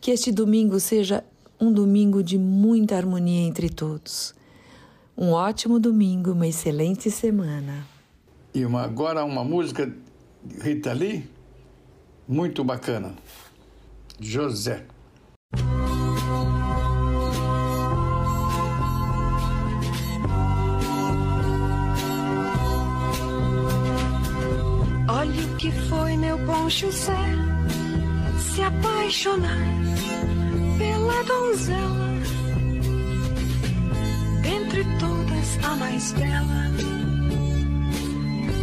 Que 0.00 0.10
este 0.10 0.32
domingo 0.32 0.80
seja 0.80 1.24
um 1.64 1.72
domingo 1.72 2.22
de 2.22 2.36
muita 2.36 2.96
harmonia 2.96 3.40
entre 3.40 3.70
todos. 3.70 4.34
Um 5.16 5.30
ótimo 5.30 5.80
domingo, 5.80 6.32
uma 6.32 6.46
excelente 6.46 7.10
semana. 7.10 7.86
E 8.52 8.64
uma, 8.64 8.82
agora 8.82 9.24
uma 9.24 9.42
música 9.42 9.92
Rita 10.60 10.92
Lee, 10.92 11.28
muito 12.28 12.62
bacana. 12.62 13.14
José. 14.20 14.84
Olha 25.08 25.46
o 25.46 25.56
que 25.56 25.70
foi 25.88 26.16
meu 26.16 26.38
bom 26.46 26.68
José 26.68 27.12
se 28.54 28.62
apaixonar 28.62 29.93
pela 30.78 31.22
donzela 31.24 32.14
entre 34.44 34.84
todas 34.98 35.58
a 35.64 35.76
mais 35.76 36.12
bela 36.12 36.70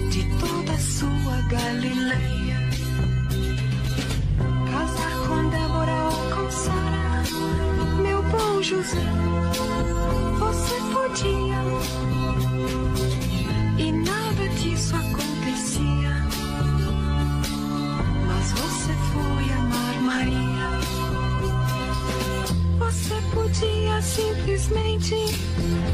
de 0.10 0.24
toda 0.40 0.78
sua 0.78 1.42
Galileia. 1.50 2.58
Casar 4.72 5.28
com 5.28 5.50
Débora 5.50 6.04
ou 6.04 6.36
com 6.36 6.52
Sara, 6.52 7.24
meu 8.02 8.22
bom 8.24 8.62
José, 8.62 9.08
você 10.40 10.76
podia 10.94 11.62
e 13.78 13.92
nada 13.92 14.50
disso 14.60 14.96
acontecia. 14.96 16.26
Mas 18.28 18.52
você 18.52 18.94
foi 19.14 19.54
amar 19.54 20.02
Maria. 20.02 21.21
Você 22.82 23.16
podia 23.34 24.02
simplesmente 24.02 25.16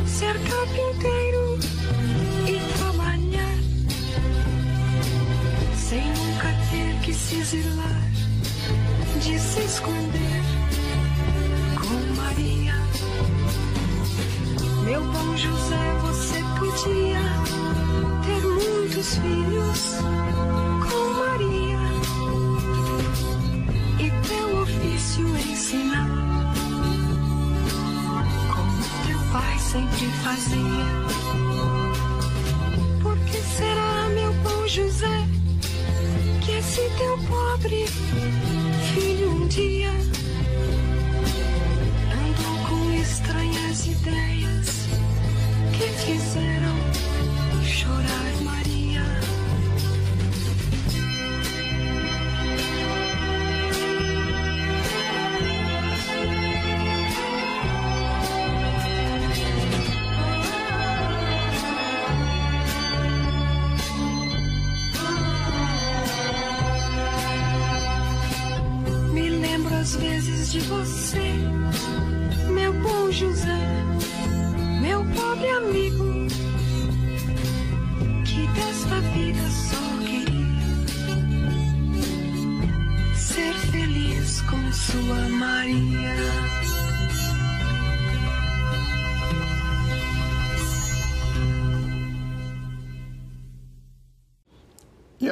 ser 0.06 0.34
carpinteiro 0.50 1.60
e 2.48 2.78
trabalhar 2.78 3.58
sem 5.76 6.04
nunca 6.14 6.48
ter 6.72 7.00
que 7.02 7.14
se 7.14 7.36
exilar 7.36 7.98
esconder 9.68 10.42
com 11.76 12.16
Maria. 12.16 12.74
Meu 14.86 15.04
bom 15.04 15.36
José, 15.36 15.94
você 16.02 16.42
podia 16.58 17.20
ter 18.26 18.42
muitos 18.48 19.16
filhos 19.18 20.67
sempre 29.78 30.08
fazia. 30.24 31.17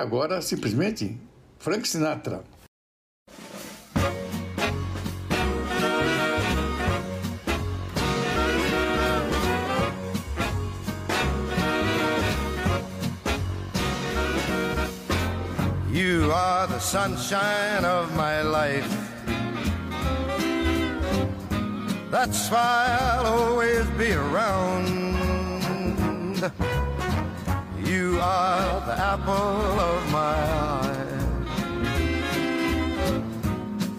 Agora, 0.06 0.40
simplesmente, 0.40 1.18
Frank 1.58 1.86
Sinatra. 1.88 2.44
You 15.92 16.32
are 16.32 16.68
the 16.68 16.80
sunshine 16.80 17.84
of 17.84 18.16
my 18.16 18.42
life. 18.44 18.86
That's 22.12 22.50
why 22.50 22.98
I'll 23.02 23.26
always 23.26 23.86
be 23.98 24.14
around. 24.14 24.75
Apple 28.98 29.80
of 29.92 30.12
my 30.12 30.36
eye. 30.72 31.16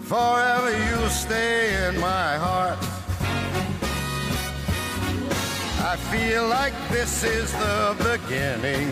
Forever 0.03 0.71
you'll 0.85 1.09
stay 1.09 1.87
in 1.87 1.99
my 1.99 2.37
heart. 2.37 2.79
I 5.91 5.95
feel 6.11 6.47
like 6.47 6.73
this 6.89 7.23
is 7.23 7.51
the 7.53 7.95
beginning. 8.09 8.89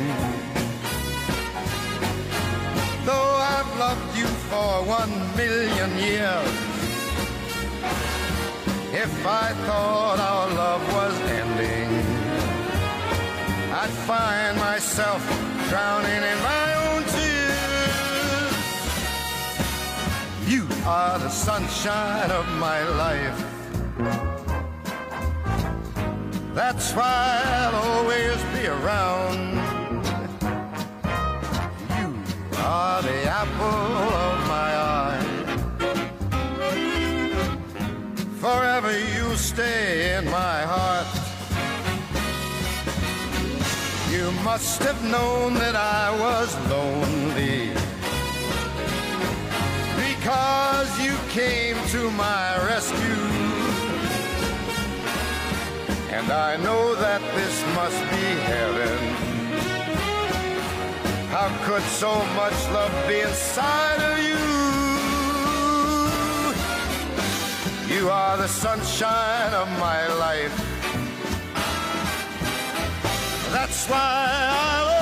Though 3.05 3.35
I've 3.55 3.79
loved 3.79 4.17
you 4.17 4.27
for 4.49 4.83
one 4.99 5.13
million 5.35 5.91
years, 5.97 6.51
if 8.93 9.25
I 9.25 9.53
thought 9.65 10.19
our 10.19 10.47
love 10.53 10.83
was 10.93 11.15
ending, 11.41 11.91
I'd 13.73 13.95
find 14.07 14.57
myself 14.57 15.54
drowning 15.69 16.23
in 16.31 16.39
my 16.43 16.67
own 16.85 17.03
tears. 17.15 18.55
You 20.47 20.67
are 20.85 21.17
the 21.19 21.29
sunshine 21.29 22.31
of 22.31 22.47
my 22.59 22.83
life. 23.03 23.43
That's 26.53 26.93
why 26.93 27.41
I'll 27.45 27.75
always 27.75 28.37
be 28.55 28.67
around. 28.67 29.55
You 31.97 32.09
are 32.59 33.01
the 33.01 33.19
apple 33.41 33.91
of 34.29 34.47
my 34.47 34.71
eye. 34.97 35.25
Forever 38.39 38.91
you 38.91 39.35
stay 39.35 40.17
in 40.17 40.25
my 40.25 40.61
heart. 40.61 41.14
You 44.25 44.31
must 44.41 44.81
have 44.81 45.03
known 45.03 45.53
that 45.53 45.75
I 45.75 46.09
was 46.19 46.49
lonely 46.67 47.69
because 50.01 50.89
you 50.99 51.13
came 51.29 51.77
to 51.89 52.09
my 52.09 52.57
rescue. 52.65 53.21
And 56.09 56.31
I 56.31 56.57
know 56.57 56.95
that 56.95 57.21
this 57.37 57.55
must 57.77 57.99
be 58.09 58.25
heaven. 58.49 58.97
How 61.29 61.49
could 61.67 61.83
so 61.83 62.15
much 62.33 62.57
love 62.73 62.95
be 63.07 63.19
inside 63.19 64.01
of 64.09 64.17
you? 64.27 64.41
You 67.95 68.09
are 68.09 68.37
the 68.37 68.47
sunshine 68.47 69.53
of 69.53 69.69
my 69.77 70.07
life. 70.15 70.74
That's 73.65 73.89
why 73.89 73.97
I'll 73.97 74.94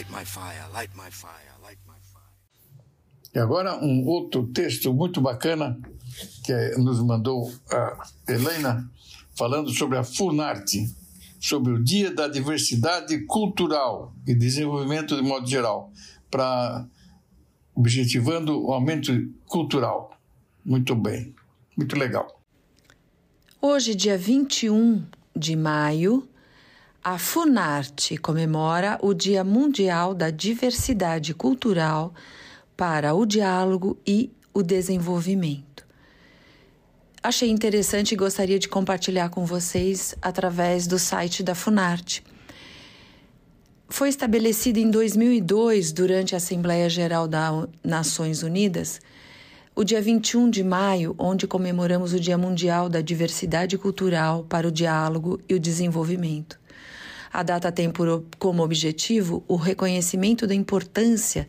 light 0.00 0.10
my 0.10 0.24
fire, 0.24 0.66
light 0.72 0.96
my 0.96 1.10
fire, 1.10 1.52
light 1.62 1.78
my 1.86 1.94
fire. 2.00 2.22
E 3.34 3.38
agora 3.38 3.76
um 3.76 4.06
outro 4.06 4.46
texto 4.46 4.94
muito 4.94 5.20
bacana 5.20 5.78
que 6.44 6.78
nos 6.78 7.02
mandou 7.02 7.52
a 7.70 8.08
Helena, 8.26 8.90
falando 9.36 9.70
sobre 9.70 9.98
a 9.98 10.04
Funarte, 10.04 10.88
sobre 11.38 11.72
o 11.72 11.84
Dia 11.84 12.14
da 12.14 12.28
Diversidade 12.28 13.26
Cultural 13.26 14.14
e 14.26 14.34
Desenvolvimento 14.34 15.16
de 15.16 15.22
modo 15.22 15.46
geral, 15.46 15.92
para 16.30 16.86
objetivando 17.74 18.66
o 18.66 18.72
aumento 18.72 19.12
cultural. 19.46 20.16
Muito 20.64 20.94
bem, 20.94 21.34
muito 21.76 21.96
legal. 21.96 22.40
Hoje, 23.60 23.94
dia 23.94 24.16
21 24.16 25.04
de 25.36 25.54
maio, 25.56 26.26
a 27.02 27.16
Funarte 27.16 28.18
comemora 28.18 28.98
o 29.00 29.14
Dia 29.14 29.42
Mundial 29.42 30.14
da 30.14 30.28
Diversidade 30.28 31.32
Cultural 31.32 32.12
para 32.76 33.14
o 33.14 33.24
Diálogo 33.24 33.98
e 34.06 34.30
o 34.52 34.62
Desenvolvimento. 34.62 35.86
Achei 37.22 37.48
interessante 37.48 38.12
e 38.12 38.16
gostaria 38.16 38.58
de 38.58 38.68
compartilhar 38.68 39.30
com 39.30 39.46
vocês 39.46 40.14
através 40.20 40.86
do 40.86 40.98
site 40.98 41.42
da 41.42 41.54
Funarte. 41.54 42.22
Foi 43.88 44.10
estabelecido 44.10 44.78
em 44.78 44.90
2002, 44.90 45.92
durante 45.92 46.34
a 46.34 46.38
Assembleia 46.38 46.88
Geral 46.90 47.26
das 47.26 47.66
Nações 47.82 48.42
Unidas, 48.42 49.00
o 49.74 49.84
dia 49.84 50.02
21 50.02 50.50
de 50.50 50.62
maio, 50.62 51.14
onde 51.18 51.46
comemoramos 51.46 52.12
o 52.12 52.20
Dia 52.20 52.36
Mundial 52.36 52.90
da 52.90 53.00
Diversidade 53.00 53.78
Cultural 53.78 54.44
para 54.44 54.68
o 54.68 54.70
Diálogo 54.70 55.40
e 55.48 55.54
o 55.54 55.60
Desenvolvimento. 55.60 56.59
A 57.32 57.42
data 57.42 57.70
tem 57.70 57.90
por, 57.90 58.24
como 58.38 58.62
objetivo 58.62 59.44
o 59.46 59.56
reconhecimento 59.56 60.46
da 60.46 60.54
importância 60.54 61.48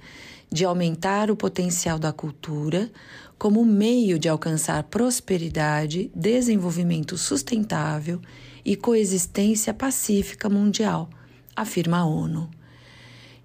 de 0.51 0.63
aumentar 0.65 1.31
o 1.31 1.35
potencial 1.35 1.97
da 1.97 2.11
cultura 2.11 2.91
como 3.37 3.65
meio 3.65 4.19
de 4.19 4.29
alcançar 4.29 4.83
prosperidade, 4.83 6.11
desenvolvimento 6.13 7.17
sustentável 7.17 8.21
e 8.63 8.75
coexistência 8.75 9.73
pacífica 9.73 10.47
mundial, 10.47 11.09
afirma 11.55 11.97
a 11.97 12.05
ONU. 12.05 12.51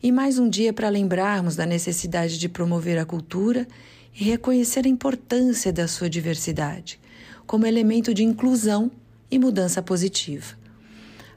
E 0.03 0.13
mais 0.13 0.39
um 0.39 0.51
dia 0.51 0.73
para 0.75 0.91
lembrarmos 0.91 1.57
da 1.57 1.65
necessidade 1.65 2.39
de 2.39 2.49
promover 2.49 2.99
a 2.99 3.07
cultura 3.07 3.67
e 4.15 4.25
reconhecer 4.25 4.85
a 4.85 4.91
importância 4.91 5.73
da 5.73 5.89
sua 5.89 6.11
diversidade 6.11 7.01
como 7.47 7.67
elemento 7.67 8.13
de 8.13 8.25
inclusão 8.25 8.91
e 9.31 9.39
mudança 9.39 9.81
positiva. 9.81 10.66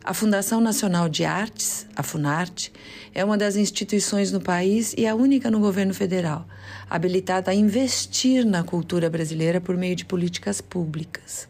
A 0.10 0.14
Fundação 0.16 0.60
Nacional 0.60 1.08
de 1.08 1.24
Artes, 1.24 1.86
a 1.96 2.02
Funarte, 2.02 2.74
é 3.14 3.24
uma 3.24 3.38
das 3.38 3.56
instituições 3.56 4.32
no 4.32 4.42
país 4.42 4.96
e 4.98 5.06
a 5.06 5.14
única 5.14 5.52
no 5.52 5.60
governo 5.60 5.94
federal 5.94 6.48
habilitada 6.90 7.52
a 7.52 7.54
investir 7.54 8.44
na 8.44 8.64
cultura 8.64 9.08
brasileira 9.08 9.62
por 9.62 9.78
meio 9.78 9.96
de 9.96 10.06
políticas 10.06 10.62
públicas. 10.62 11.48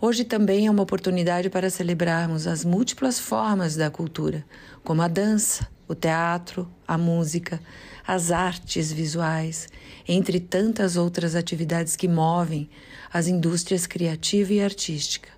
Hoje 0.00 0.22
também 0.22 0.68
é 0.68 0.70
uma 0.70 0.84
oportunidade 0.84 1.50
para 1.50 1.68
celebrarmos 1.68 2.46
as 2.46 2.64
múltiplas 2.64 3.18
formas 3.18 3.74
da 3.74 3.90
cultura, 3.90 4.44
como 4.84 5.02
a 5.02 5.08
dança, 5.08 5.66
o 5.88 5.96
teatro, 5.96 6.70
a 6.86 6.96
música, 6.96 7.60
as 8.06 8.30
artes 8.30 8.92
visuais, 8.92 9.66
entre 10.06 10.38
tantas 10.38 10.96
outras 10.96 11.34
atividades 11.34 11.96
que 11.96 12.06
movem 12.06 12.70
as 13.12 13.26
indústrias 13.26 13.84
criativa 13.84 14.52
e 14.52 14.62
artística. 14.62 15.35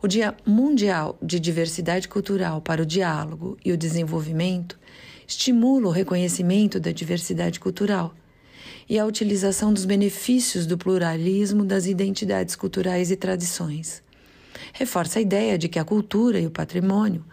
O 0.00 0.06
Dia 0.06 0.32
Mundial 0.46 1.18
de 1.20 1.40
Diversidade 1.40 2.06
Cultural 2.06 2.60
para 2.60 2.82
o 2.82 2.86
Diálogo 2.86 3.58
e 3.64 3.72
o 3.72 3.76
Desenvolvimento 3.76 4.78
estimula 5.26 5.88
o 5.88 5.90
reconhecimento 5.90 6.78
da 6.78 6.92
diversidade 6.92 7.58
cultural 7.58 8.14
e 8.88 8.96
a 8.96 9.04
utilização 9.04 9.74
dos 9.74 9.84
benefícios 9.84 10.66
do 10.66 10.78
pluralismo 10.78 11.64
das 11.64 11.86
identidades 11.86 12.54
culturais 12.54 13.10
e 13.10 13.16
tradições. 13.16 14.00
Reforça 14.72 15.18
a 15.18 15.22
ideia 15.22 15.58
de 15.58 15.68
que 15.68 15.80
a 15.80 15.84
cultura 15.84 16.38
e 16.38 16.46
o 16.46 16.50
patrimônio, 16.50 17.24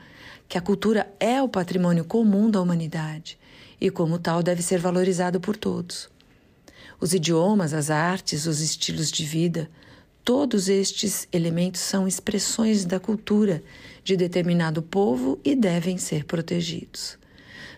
que 0.49 0.57
a 0.57 0.61
cultura 0.61 1.07
é 1.19 1.39
o 1.43 1.47
patrimônio 1.47 2.03
comum 2.03 2.49
da 2.49 2.59
humanidade 2.59 3.37
e, 3.79 3.91
como 3.91 4.17
tal, 4.17 4.41
deve 4.41 4.63
ser 4.63 4.79
valorizado 4.79 5.39
por 5.39 5.55
todos. 5.55 6.09
Os 6.99 7.13
idiomas, 7.13 7.75
as 7.75 7.91
artes, 7.91 8.47
os 8.47 8.59
estilos 8.59 9.11
de 9.11 9.23
vida, 9.23 9.69
Todos 10.25 10.69
estes 10.69 11.27
elementos 11.31 11.81
são 11.81 12.07
expressões 12.07 12.83
da 12.83 12.99
cultura 12.99 13.61
de 14.03 14.17
determinado 14.17 14.81
povo 14.81 15.39
e 15.45 15.55
devem 15.55 15.99
ser 15.99 16.23
protegidos. 16.23 17.15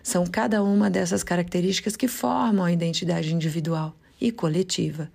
São 0.02 0.26
cada 0.26 0.62
uma 0.62 0.88
dessas 0.88 1.22
características 1.22 1.94
que 1.94 2.08
formam 2.08 2.64
a 2.64 2.72
identidade 2.72 3.34
individual 3.34 3.94
e 4.18 4.32
coletiva. 4.32 5.10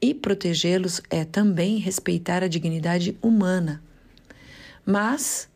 E 0.00 0.14
protegê-los 0.14 1.02
é 1.10 1.26
também 1.26 1.76
respeitar 1.76 2.42
a 2.42 2.48
dignidade 2.48 3.18
humana. 3.20 3.82
Mas, 4.84 5.50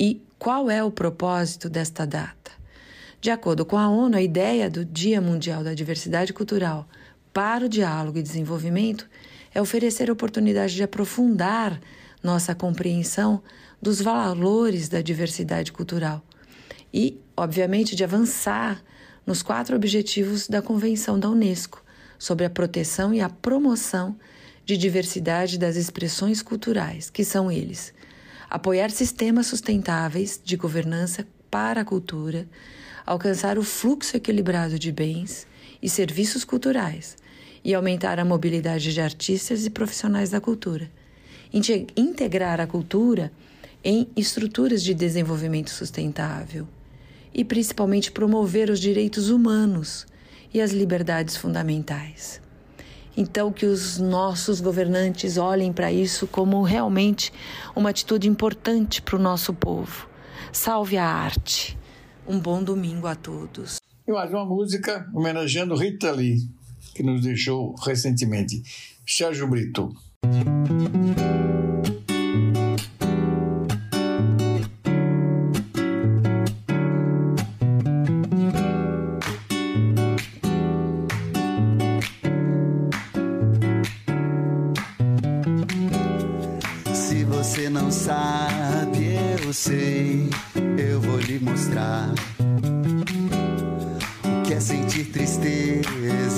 e 0.00 0.22
qual 0.38 0.70
é 0.70 0.82
o 0.82 0.90
propósito 0.90 1.68
desta 1.68 2.06
data? 2.06 2.52
De 3.20 3.30
acordo 3.30 3.66
com 3.66 3.76
a 3.76 3.90
ONU, 3.90 4.16
a 4.16 4.22
ideia 4.22 4.70
do 4.70 4.82
Dia 4.82 5.20
Mundial 5.20 5.62
da 5.62 5.74
Diversidade 5.74 6.32
Cultural 6.32 6.88
para 7.34 7.66
o 7.66 7.68
Diálogo 7.68 8.18
e 8.18 8.22
Desenvolvimento 8.22 9.06
é 9.58 9.60
oferecer 9.60 10.08
oportunidade 10.08 10.76
de 10.76 10.84
aprofundar 10.84 11.80
nossa 12.22 12.54
compreensão 12.54 13.42
dos 13.82 14.00
valores 14.00 14.88
da 14.88 15.02
diversidade 15.02 15.72
cultural 15.72 16.22
e, 16.94 17.20
obviamente, 17.36 17.96
de 17.96 18.04
avançar 18.04 18.80
nos 19.26 19.42
quatro 19.42 19.74
objetivos 19.74 20.46
da 20.46 20.62
Convenção 20.62 21.18
da 21.18 21.28
Unesco 21.28 21.84
sobre 22.16 22.46
a 22.46 22.50
proteção 22.50 23.12
e 23.12 23.20
a 23.20 23.28
promoção 23.28 24.16
de 24.64 24.76
diversidade 24.76 25.58
das 25.58 25.74
expressões 25.74 26.40
culturais, 26.40 27.10
que 27.10 27.24
são 27.24 27.50
eles: 27.50 27.92
apoiar 28.48 28.92
sistemas 28.92 29.48
sustentáveis 29.48 30.40
de 30.42 30.56
governança 30.56 31.26
para 31.50 31.80
a 31.80 31.84
cultura, 31.84 32.48
alcançar 33.04 33.58
o 33.58 33.64
fluxo 33.64 34.16
equilibrado 34.16 34.78
de 34.78 34.92
bens 34.92 35.48
e 35.82 35.88
serviços 35.88 36.44
culturais 36.44 37.16
e 37.64 37.74
aumentar 37.74 38.18
a 38.18 38.24
mobilidade 38.24 38.92
de 38.92 39.00
artistas 39.00 39.66
e 39.66 39.70
profissionais 39.70 40.30
da 40.30 40.40
cultura. 40.40 40.90
Integrar 41.96 42.60
a 42.60 42.66
cultura 42.66 43.32
em 43.82 44.08
estruturas 44.16 44.82
de 44.82 44.94
desenvolvimento 44.94 45.70
sustentável 45.70 46.66
e 47.32 47.44
principalmente 47.44 48.10
promover 48.10 48.70
os 48.70 48.80
direitos 48.80 49.30
humanos 49.30 50.06
e 50.52 50.60
as 50.60 50.72
liberdades 50.72 51.36
fundamentais. 51.36 52.40
Então, 53.16 53.52
que 53.52 53.66
os 53.66 53.98
nossos 53.98 54.60
governantes 54.60 55.36
olhem 55.36 55.72
para 55.72 55.92
isso 55.92 56.26
como 56.26 56.62
realmente 56.62 57.32
uma 57.74 57.90
atitude 57.90 58.28
importante 58.28 59.02
para 59.02 59.16
o 59.16 59.18
nosso 59.18 59.52
povo. 59.52 60.08
Salve 60.52 60.96
a 60.96 61.04
arte. 61.04 61.76
Um 62.26 62.38
bom 62.38 62.62
domingo 62.62 63.06
a 63.06 63.14
todos. 63.14 63.78
E 64.06 64.12
mais 64.12 64.30
uma 64.30 64.44
música 64.44 65.08
homenageando 65.12 65.74
Rita 65.74 66.12
Lee 66.12 66.57
que 66.98 67.02
nos 67.04 67.22
deixou 67.22 67.76
recentemente, 67.76 68.60
Sérgio 69.06 69.46
Brito. 69.46 69.94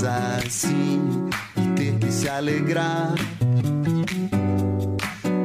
Tristeza 0.01 0.39
assim 0.47 1.29
e 1.57 1.75
ter 1.75 1.95
que 1.99 2.11
se 2.11 2.29
alegrar. 2.29 3.15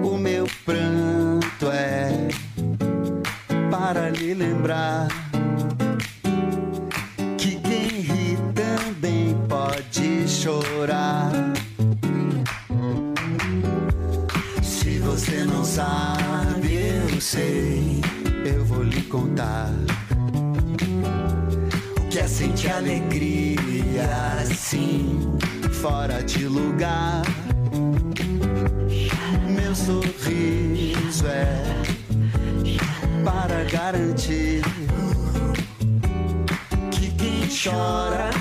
O 0.04 0.18
meu 0.18 0.48
pranto 0.64 1.70
é 1.72 2.30
para 3.70 4.10
lhe 4.10 4.34
lembrar 4.34 5.08
que 7.38 7.60
quem 7.60 7.88
ri 8.02 8.38
também 8.54 9.36
pode 9.50 10.28
chorar. 10.28 11.32
Se 14.62 15.00
você 15.00 15.44
não 15.44 15.66
sabe, 15.66 16.74
eu 16.74 17.22
sei, 17.22 18.02
eu 18.46 18.64
vou 18.66 18.84
lhe 18.84 19.02
contar 19.04 19.72
quer 22.16 22.30
sentir 22.30 22.72
alegria 22.72 24.45
fora 25.86 26.24
de 26.24 26.48
lugar. 26.48 27.22
Meu 29.48 29.76
sorriso 29.76 31.28
é 31.28 31.62
para 33.24 33.64
garantir 33.66 34.64
que 36.90 37.12
quem 37.12 37.48
chora 37.48 38.32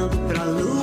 olhando 0.00 0.16
pra 0.28 0.44
lua, 0.44 0.79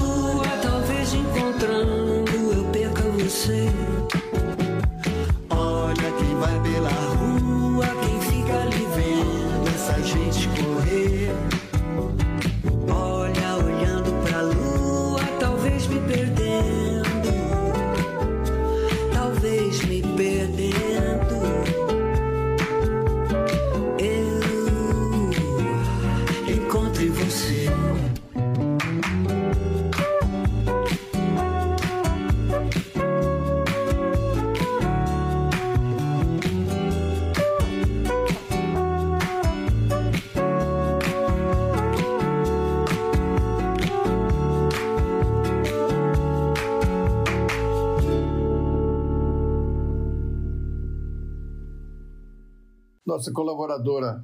Nossa 53.18 53.32
colaboradora 53.32 54.24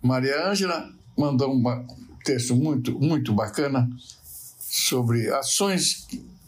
Maria 0.00 0.48
Ângela 0.48 0.88
mandou 1.18 1.52
um 1.52 1.86
texto 2.24 2.54
muito, 2.54 2.96
muito 2.96 3.34
bacana 3.34 3.90
sobre 4.60 5.28
ações 5.32 6.06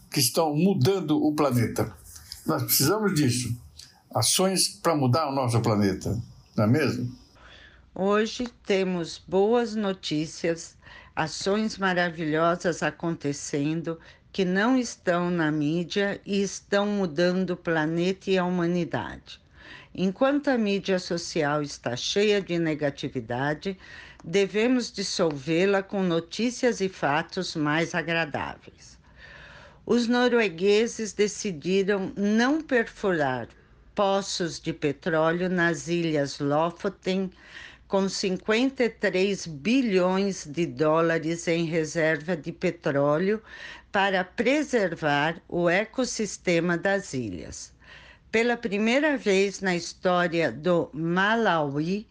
que 0.08 0.20
estão 0.20 0.54
mudando 0.54 1.20
o 1.20 1.34
planeta. 1.34 1.92
Nós 2.46 2.62
precisamos 2.62 3.12
disso. 3.14 3.60
Ações 4.14 4.68
para 4.68 4.94
mudar 4.94 5.28
o 5.28 5.34
nosso 5.34 5.60
planeta, 5.60 6.22
não 6.56 6.62
é 6.62 6.66
mesmo? 6.68 7.12
Hoje 7.92 8.46
temos 8.64 9.20
boas 9.26 9.74
notícias, 9.74 10.76
ações 11.16 11.78
maravilhosas 11.78 12.80
acontecendo 12.80 13.98
que 14.30 14.44
não 14.44 14.78
estão 14.78 15.32
na 15.32 15.50
mídia 15.50 16.20
e 16.24 16.42
estão 16.42 16.86
mudando 16.86 17.50
o 17.50 17.56
planeta 17.56 18.30
e 18.30 18.38
a 18.38 18.44
humanidade. 18.44 19.41
Enquanto 19.94 20.48
a 20.48 20.56
mídia 20.56 20.98
social 20.98 21.60
está 21.60 21.94
cheia 21.94 22.40
de 22.40 22.58
negatividade, 22.58 23.76
devemos 24.24 24.90
dissolvê-la 24.90 25.82
com 25.82 26.02
notícias 26.02 26.80
e 26.80 26.88
fatos 26.88 27.54
mais 27.54 27.94
agradáveis. 27.94 28.98
Os 29.84 30.06
noruegueses 30.06 31.12
decidiram 31.12 32.10
não 32.16 32.62
perfurar 32.62 33.48
poços 33.94 34.58
de 34.58 34.72
petróleo 34.72 35.50
nas 35.50 35.88
ilhas 35.88 36.38
Lofoten, 36.38 37.30
com 37.86 38.08
53 38.08 39.46
bilhões 39.46 40.46
de 40.46 40.64
dólares 40.64 41.46
em 41.46 41.66
reserva 41.66 42.34
de 42.34 42.50
petróleo 42.50 43.42
para 43.90 44.24
preservar 44.24 45.42
o 45.46 45.68
ecossistema 45.68 46.78
das 46.78 47.12
ilhas. 47.12 47.74
Pela 48.32 48.56
primeira 48.56 49.14
vez 49.18 49.60
na 49.60 49.76
história 49.76 50.50
do 50.50 50.88
Malawi, 50.94 52.08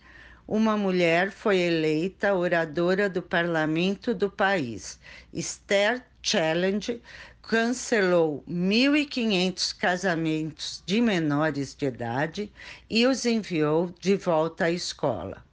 uma 0.48 0.78
mulher 0.78 1.32
foi 1.32 1.58
eleita 1.58 2.36
oradora 2.36 3.10
do 3.10 3.24
parlamento 3.24 4.14
do 4.14 4.30
país. 4.30 5.00
Esther 5.34 6.06
Challenge 6.22 7.02
cancelou 7.42 8.44
1.500 8.48 9.76
casamentos 9.76 10.84
de 10.86 11.02
menores 11.02 11.74
de 11.74 11.88
idade 11.88 12.54
e 12.88 13.08
os 13.08 13.26
enviou 13.26 13.92
de 14.00 14.16
volta 14.16 14.66
à 14.66 14.72
escola. 14.72 15.44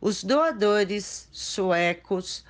Os 0.00 0.24
doadores 0.24 1.28
suecos 1.30 2.46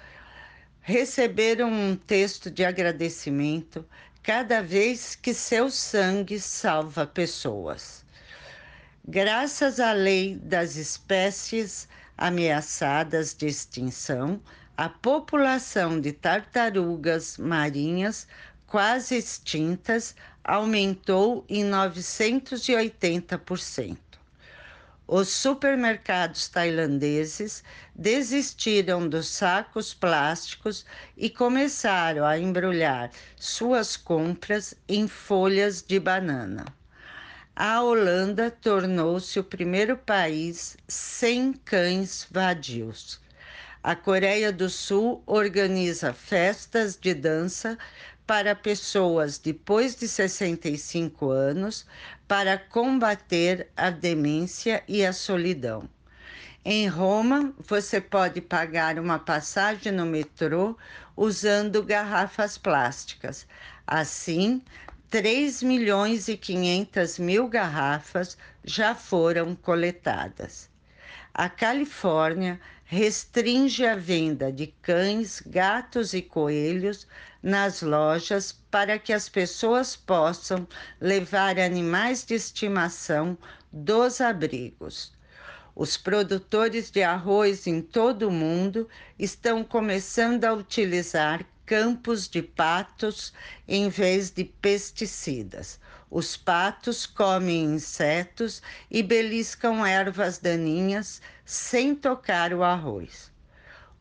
receberam 0.81 1.73
um 1.73 1.97
texto 1.97 2.53
de 2.53 2.65
agradecimento 2.65 3.85
cada 4.29 4.61
vez 4.61 5.17
que 5.17 5.33
seu 5.33 5.71
sangue 5.71 6.39
salva 6.39 7.07
pessoas. 7.07 8.05
Graças 9.03 9.81
à 9.81 9.95
lei 9.95 10.37
das 10.37 10.77
espécies 10.77 11.89
ameaçadas 12.15 13.33
de 13.33 13.47
extinção, 13.47 14.39
a 14.77 14.87
população 14.87 15.99
de 15.99 16.13
tartarugas 16.13 17.39
marinhas 17.39 18.29
quase 18.67 19.17
extintas 19.17 20.15
aumentou 20.45 21.43
em 21.49 21.65
980%. 21.65 24.08
Os 25.11 25.31
supermercados 25.31 26.49
tailandeses 26.49 27.65
desistiram 27.95 29.09
dos 29.09 29.27
sacos 29.29 29.95
plásticos 29.95 30.85
e 31.17 31.31
começaram 31.31 32.27
a 32.27 32.39
embrulhar 32.39 33.11
suas 33.35 33.97
compras 33.97 34.75
em 34.87 35.09
folhas 35.09 35.81
de 35.81 35.99
banana. 35.99 36.67
A 37.57 37.81
Holanda 37.81 38.51
tornou-se 38.51 39.41
o 39.41 39.45
primeiro 39.45 39.97
país 39.97 40.77
sem 40.87 41.55
cães 41.55 42.27
vadios. 42.31 43.19
A 43.83 43.97
Coreia 43.97 44.53
do 44.53 44.69
Sul 44.69 45.23
organiza 45.25 46.13
festas 46.13 46.99
de 47.01 47.15
dança 47.15 47.79
para 48.29 48.55
pessoas 48.55 49.39
depois 49.39 49.97
de 49.97 50.07
65 50.07 51.31
anos 51.31 51.87
para 52.29 52.59
combater 52.59 53.71
a 53.75 53.89
demência 53.89 54.85
e 54.87 55.03
a 55.03 55.15
solidão. 55.15 55.89
Em 56.63 56.87
Roma, 56.89 57.55
você 57.59 58.03
pode 58.03 58.43
pagar 58.43 58.99
uma 58.99 59.19
passagem 59.19 59.93
no 59.93 60.05
metrô 60.05 60.77
usando 61.17 61.83
garrafas 61.83 62.59
plásticas. 62.59 63.47
Assim, 63.87 64.63
3 65.09 65.63
milhões 65.63 66.29
e 66.29 66.37
500 66.37 67.19
mil 67.19 67.49
garrafas 67.49 68.37
já 68.63 68.95
foram 68.95 69.57
coletadas. 69.57 70.69
A 71.33 71.49
Califórnia 71.49 72.61
restringe 72.85 73.87
a 73.87 73.97
venda 73.97 74.53
de 74.53 74.67
cães, 74.83 75.43
gatos 75.47 76.13
e 76.13 76.21
coelhos 76.21 77.07
nas 77.43 77.83
lojas 77.83 78.53
para 78.71 78.99
que 78.99 79.13
as 79.13 79.29
pessoas 79.29 79.95
possam 79.95 80.67
levar 81.01 81.59
animais 81.59 82.25
de 82.25 82.35
estimação 82.35 83.39
dos 83.73 84.21
abrigos. 84.21 85.13
Os 85.75 85.97
produtores 85.97 86.91
de 86.91 87.03
arroz 87.03 87.67
em 87.67 87.81
todo 87.81 88.29
o 88.29 88.33
mundo 88.33 88.89
estão 89.19 89.63
começando 89.63 90.45
a 90.45 90.53
utilizar 90.53 91.45
campos 91.65 92.27
de 92.27 92.43
patos 92.43 93.33
em 93.69 93.89
vez 93.89 94.31
de 94.31 94.43
pesticidas. 94.45 95.79
Os 96.11 96.37
patos 96.37 97.05
comem 97.05 97.65
insetos 97.65 98.63
e 98.91 99.03
beliscam 99.03 99.87
ervas 99.87 100.39
daninhas 100.39 101.21
sem 101.45 101.95
tocar 101.95 102.53
o 102.55 102.65
arroz. 102.65 103.31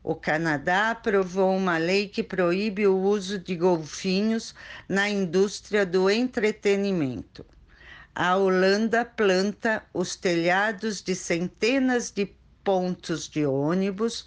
O 0.08 0.14
Canadá 0.14 0.92
aprovou 0.92 1.54
uma 1.54 1.76
lei 1.76 2.08
que 2.08 2.22
proíbe 2.22 2.86
o 2.86 2.96
uso 2.96 3.38
de 3.38 3.54
golfinhos 3.54 4.54
na 4.88 5.06
indústria 5.06 5.84
do 5.84 6.08
entretenimento. 6.08 7.44
A 8.14 8.34
Holanda 8.34 9.04
planta 9.04 9.84
os 9.92 10.16
telhados 10.16 11.02
de 11.02 11.14
centenas 11.14 12.10
de 12.10 12.24
pontos 12.64 13.28
de 13.28 13.44
ônibus 13.44 14.26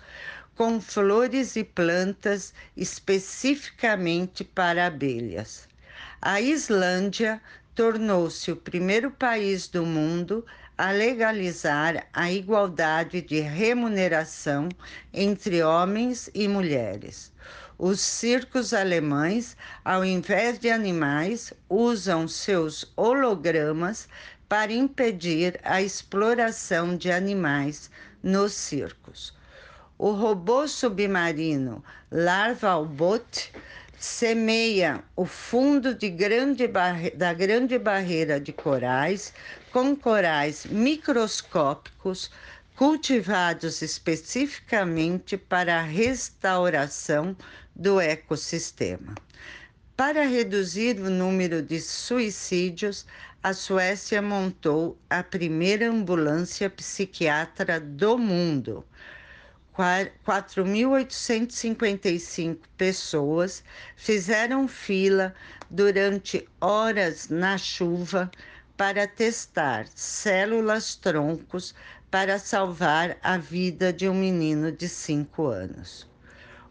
com 0.55 0.79
flores 0.79 1.55
e 1.55 1.63
plantas 1.63 2.53
especificamente 2.77 4.43
para 4.43 4.85
abelhas. 4.85 5.67
A 6.21 6.39
Islândia 6.39 7.41
tornou-se 7.73 8.51
o 8.51 8.55
primeiro 8.55 9.09
país 9.09 9.67
do 9.67 9.83
mundo 9.83 10.45
a 10.81 10.89
legalizar 10.89 12.07
a 12.11 12.31
igualdade 12.31 13.21
de 13.21 13.39
remuneração 13.39 14.67
entre 15.13 15.61
homens 15.61 16.27
e 16.33 16.47
mulheres. 16.47 17.31
Os 17.77 18.01
circos 18.01 18.73
alemães, 18.73 19.55
ao 19.85 20.03
invés 20.03 20.57
de 20.57 20.71
animais, 20.71 21.53
usam 21.69 22.27
seus 22.27 22.91
hologramas 22.97 24.09
para 24.49 24.73
impedir 24.73 25.59
a 25.63 25.83
exploração 25.83 26.97
de 26.97 27.11
animais 27.11 27.91
nos 28.23 28.53
circos. 28.53 29.37
O 29.99 30.09
robô 30.09 30.67
submarino 30.67 31.83
Larvalbot 32.11 33.53
semeia 33.99 35.03
o 35.15 35.25
fundo 35.27 35.95
grande 36.09 36.67
da 37.15 37.33
Grande 37.35 37.77
Barreira 37.77 38.39
de 38.39 38.51
Corais 38.51 39.31
com 39.71 39.95
corais 39.95 40.65
microscópicos 40.65 42.29
cultivados 42.75 43.81
especificamente 43.81 45.37
para 45.37 45.79
a 45.79 45.83
restauração 45.83 47.37
do 47.75 48.01
ecossistema. 48.01 49.15
Para 49.95 50.25
reduzir 50.25 50.99
o 50.99 51.09
número 51.09 51.61
de 51.61 51.79
suicídios, 51.79 53.05
a 53.43 53.53
Suécia 53.53 54.21
montou 54.21 54.97
a 55.09 55.23
primeira 55.23 55.89
ambulância 55.89 56.69
psiquiatra 56.69 57.79
do 57.79 58.17
mundo. 58.17 58.85
4.855 59.77 62.57
pessoas 62.77 63.63
fizeram 63.95 64.67
fila 64.67 65.33
durante 65.69 66.45
horas 66.59 67.29
na 67.29 67.57
chuva 67.57 68.29
para 68.81 69.05
testar 69.05 69.85
células 69.93 70.95
troncos 70.95 71.75
para 72.09 72.39
salvar 72.39 73.15
a 73.21 73.37
vida 73.37 73.93
de 73.93 74.09
um 74.09 74.13
menino 74.15 74.71
de 74.71 74.89
5 74.89 75.45
anos. 75.45 76.09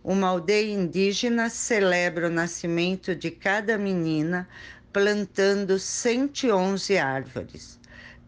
Uma 0.02 0.26
aldeia 0.30 0.74
indígena 0.74 1.48
celebra 1.48 2.26
o 2.26 2.30
nascimento 2.32 3.14
de 3.14 3.30
cada 3.30 3.78
menina 3.78 4.48
plantando 4.92 5.78
111 5.78 6.98
árvores. 6.98 7.78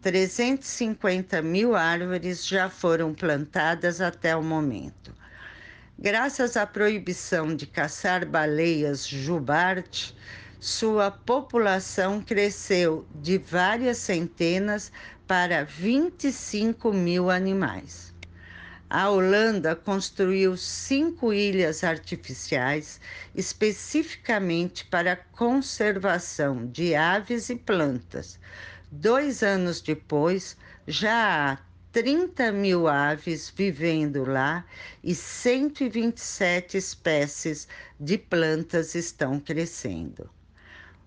350 0.01 1.41
mil 1.41 1.75
árvores 1.75 2.47
já 2.47 2.69
foram 2.69 3.13
plantadas 3.13 3.99
até 3.99 4.33
o 4.33 4.41
momento. 4.41 5.13
Graças 5.99 6.55
à 6.55 6.65
proibição 6.65 7.53
de 7.53 7.67
caçar 7.67 8.25
baleias 8.25 9.05
jubarte, 9.05 10.15
sua 10.65 11.11
população 11.11 12.21
cresceu 12.21 13.05
de 13.15 13.37
várias 13.37 13.97
centenas 13.97 14.93
para 15.27 15.65
25 15.65 16.93
mil 16.93 17.29
animais. 17.29 18.13
A 18.89 19.09
Holanda 19.09 19.75
construiu 19.75 20.55
cinco 20.55 21.33
ilhas 21.33 21.83
artificiais 21.83 23.01
especificamente 23.35 24.85
para 24.85 25.17
conservação 25.17 26.65
de 26.67 26.95
aves 26.95 27.49
e 27.49 27.57
plantas, 27.57 28.39
Dois 28.89 29.43
anos 29.43 29.81
depois, 29.81 30.55
já 30.87 31.51
há 31.53 31.57
30 31.91 32.53
mil 32.53 32.87
aves 32.87 33.51
vivendo 33.53 34.23
lá 34.23 34.63
e 35.03 35.13
127 35.13 36.77
espécies 36.77 37.67
de 37.99 38.17
plantas 38.17 38.95
estão 38.95 39.41
crescendo. 39.41 40.29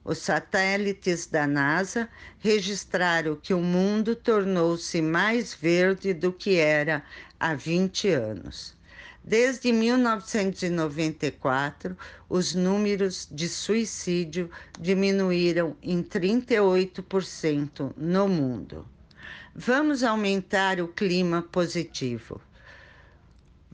Os 0.08 0.18
satélites 0.18 1.26
da 1.26 1.48
NASA 1.48 2.08
registraram 2.38 3.34
que 3.34 3.52
o 3.52 3.58
mundo 3.58 4.14
tornou-se 4.14 5.02
mais 5.02 5.52
verde 5.52 6.14
do 6.14 6.32
que 6.32 6.58
era 6.58 7.02
há 7.40 7.54
20 7.54 8.10
anos. 8.10 8.76
Desde 9.24 9.72
1994, 9.72 11.98
os 12.28 12.54
números 12.54 13.26
de 13.32 13.48
suicídio 13.48 14.48
diminuíram 14.78 15.76
em 15.82 16.04
38% 16.04 17.92
no 17.96 18.28
mundo. 18.28 18.86
Vamos 19.52 20.04
aumentar 20.04 20.80
o 20.80 20.86
clima 20.86 21.42
positivo. 21.42 22.40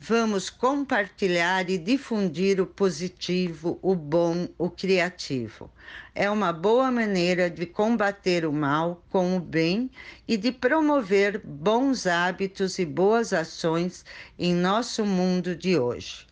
Vamos 0.05 0.51
compartilhar 0.51 1.71
e 1.71 1.79
difundir 1.79 2.61
o 2.61 2.67
positivo, 2.67 3.79
o 3.81 3.95
bom, 3.95 4.49
o 4.59 4.69
criativo. 4.69 5.71
É 6.13 6.29
uma 6.29 6.53
boa 6.53 6.91
maneira 6.91 7.49
de 7.49 7.67
combater 7.67 8.45
o 8.45 8.53
mal 8.53 9.01
com 9.09 9.37
o 9.37 9.41
bem 9.41 9.89
e 10.27 10.37
de 10.37 10.51
promover 10.51 11.39
bons 11.45 12.05
hábitos 12.05 12.81
e 12.81 12.85
boas 12.85 13.33
ações 13.33 14.05
em 14.37 14.53
nosso 14.53 15.07
mundo 15.07 15.55
de 15.55 15.79
hoje. 15.79 16.27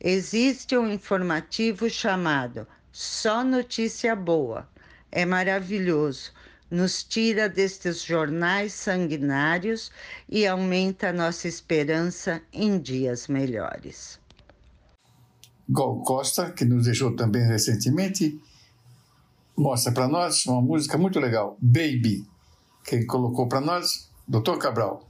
Existe 0.00 0.78
um 0.78 0.88
informativo 0.88 1.90
chamado 1.90 2.64
Só 2.92 3.42
Notícia 3.42 4.14
Boa. 4.14 4.68
É 5.10 5.26
maravilhoso 5.26 6.30
nos 6.70 7.02
tira 7.02 7.48
destes 7.48 8.02
jornais 8.02 8.72
sanguinários 8.72 9.90
e 10.28 10.46
aumenta 10.46 11.12
nossa 11.12 11.48
esperança 11.48 12.40
em 12.52 12.78
dias 12.78 13.26
melhores. 13.26 14.20
Gal 15.68 16.02
Costa, 16.02 16.50
que 16.50 16.64
nos 16.64 16.84
deixou 16.84 17.14
também 17.14 17.46
recentemente, 17.46 18.40
mostra 19.56 19.92
para 19.92 20.08
nós 20.08 20.46
uma 20.46 20.60
música 20.60 20.96
muito 20.96 21.18
legal, 21.20 21.56
Baby. 21.60 22.24
Quem 22.84 23.06
colocou 23.06 23.48
para 23.48 23.60
nós? 23.60 24.10
Dr. 24.26 24.58
Cabral. 24.58 25.09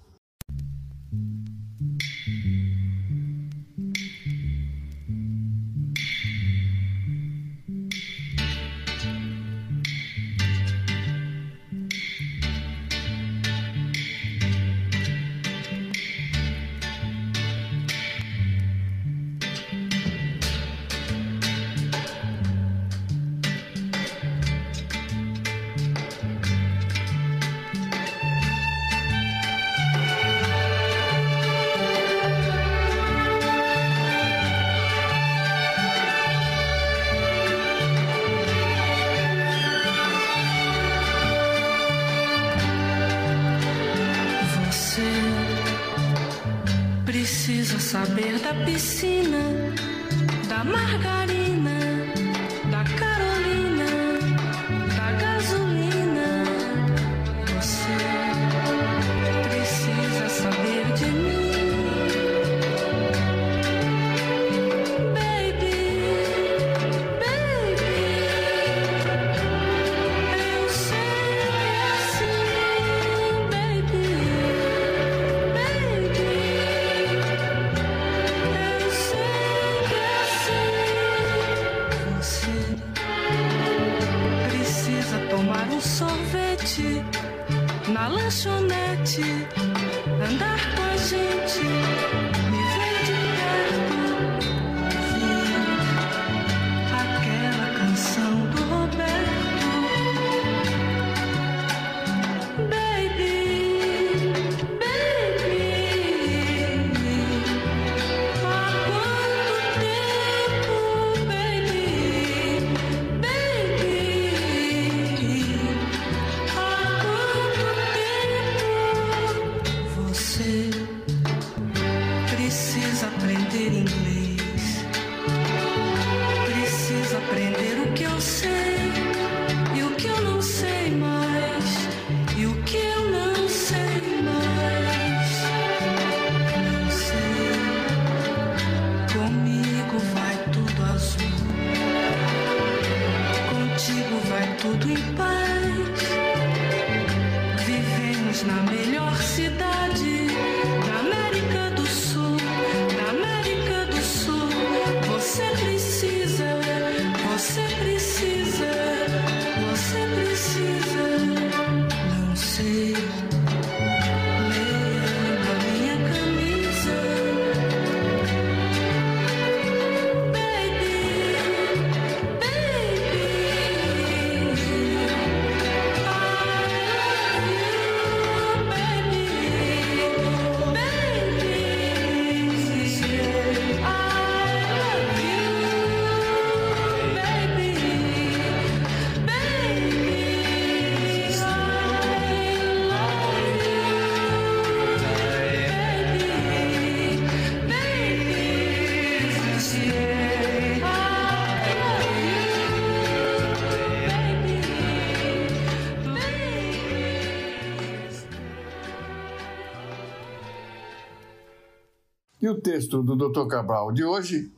O 212.81 213.03
texto 213.03 213.03
do 213.03 213.14
Dr. 213.14 213.47
Cabral 213.47 213.93
de 213.93 214.03
hoje 214.03 214.51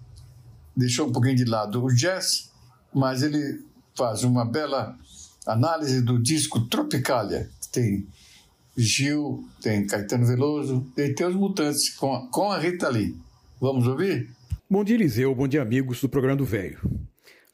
deixou 0.76 1.08
um 1.08 1.12
pouquinho 1.12 1.34
de 1.34 1.44
lado 1.44 1.82
o 1.82 1.88
jazz, 1.88 2.50
mas 2.94 3.22
ele 3.22 3.64
faz 3.96 4.22
uma 4.22 4.44
bela 4.44 4.96
análise 5.46 6.00
do 6.00 6.22
disco 6.22 6.60
Tropicalia, 6.60 7.50
que 7.60 7.68
tem 7.68 8.06
Gil, 8.76 9.44
tem 9.60 9.86
Caetano 9.86 10.24
Veloso, 10.24 10.86
tem, 10.94 11.12
tem 11.14 11.26
os 11.26 11.34
Mutantes 11.34 11.90
com 11.90 12.14
a, 12.14 12.28
com 12.28 12.50
a 12.50 12.58
Rita 12.58 12.88
Lee. 12.88 13.16
Vamos 13.60 13.86
ouvir? 13.86 14.30
Bom 14.70 14.84
dia, 14.84 14.94
Eliseu. 14.94 15.34
Bom 15.34 15.48
dia, 15.48 15.60
amigos 15.60 16.00
do 16.00 16.08
programa 16.08 16.36
do 16.36 16.44
Velho. 16.44 16.78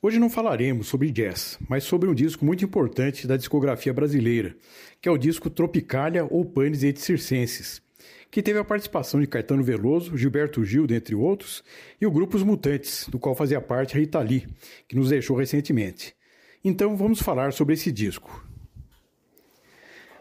Hoje 0.01 0.19
não 0.19 0.31
falaremos 0.31 0.87
sobre 0.87 1.11
jazz, 1.11 1.59
mas 1.69 1.83
sobre 1.83 2.09
um 2.09 2.15
disco 2.15 2.45
muito 2.45 2.65
importante 2.65 3.27
da 3.27 3.37
discografia 3.37 3.93
brasileira, 3.93 4.55
que 5.01 5.09
é 5.09 5.13
o 5.13 5.19
disco 5.19 5.51
Tropicalia 5.51 6.25
ou 6.25 6.45
Panis 6.45 6.85
et 6.85 7.01
Circenses, 7.01 7.83
que 8.31 8.43
teve 8.43 8.59
a 8.59 8.65
participação 8.65 9.21
de 9.21 9.27
Caetano 9.27 9.63
Veloso, 9.63 10.17
Gilberto 10.17 10.65
Gil, 10.65 10.87
dentre 10.87 11.15
outros, 11.15 11.65
e 12.01 12.07
o 12.07 12.11
grupo 12.11 12.37
Os 12.37 12.43
Mutantes, 12.43 13.07
do 13.09 13.19
qual 13.19 13.35
fazia 13.35 13.61
parte 13.61 13.97
a 13.97 14.01
Rita 14.01 14.21
Lee, 14.21 14.47
que 14.87 14.97
nos 14.97 15.09
deixou 15.09 15.37
recentemente. 15.37 16.15
Então 16.63 16.97
vamos 16.97 17.21
falar 17.21 17.53
sobre 17.53 17.75
esse 17.75 17.91
disco. 17.91 18.45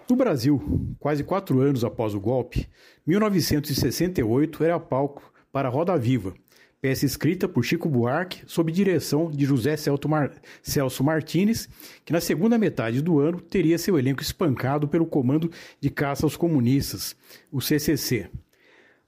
No 0.10 0.16
Brasil, 0.16 0.96
quase 1.00 1.24
quatro 1.24 1.60
anos 1.60 1.84
após 1.84 2.16
o 2.16 2.20
golpe, 2.20 2.70
1968 3.06 4.64
era 4.64 4.80
palco 4.80 5.34
para 5.52 5.68
Roda 5.68 5.98
Viva, 5.98 6.34
peça 6.82 7.06
escrita 7.06 7.48
por 7.48 7.64
Chico 7.64 7.90
Buarque 7.90 8.44
sob 8.46 8.72
direção 8.72 9.32
de 9.32 9.46
José 9.46 9.76
Celso 9.76 11.04
Martins, 11.04 11.68
que 12.06 12.14
na 12.14 12.22
segunda 12.22 12.58
metade 12.58 13.02
do 13.02 13.20
ano 13.20 13.40
teria 13.42 13.78
seu 13.78 13.98
elenco 13.98 14.22
espancado 14.22 14.88
pelo 14.88 15.06
Comando 15.06 15.52
de 15.80 15.90
Caça 15.90 16.26
aos 16.26 16.38
Comunistas, 16.38 17.16
o 17.52 17.60
CCC. 17.62 18.30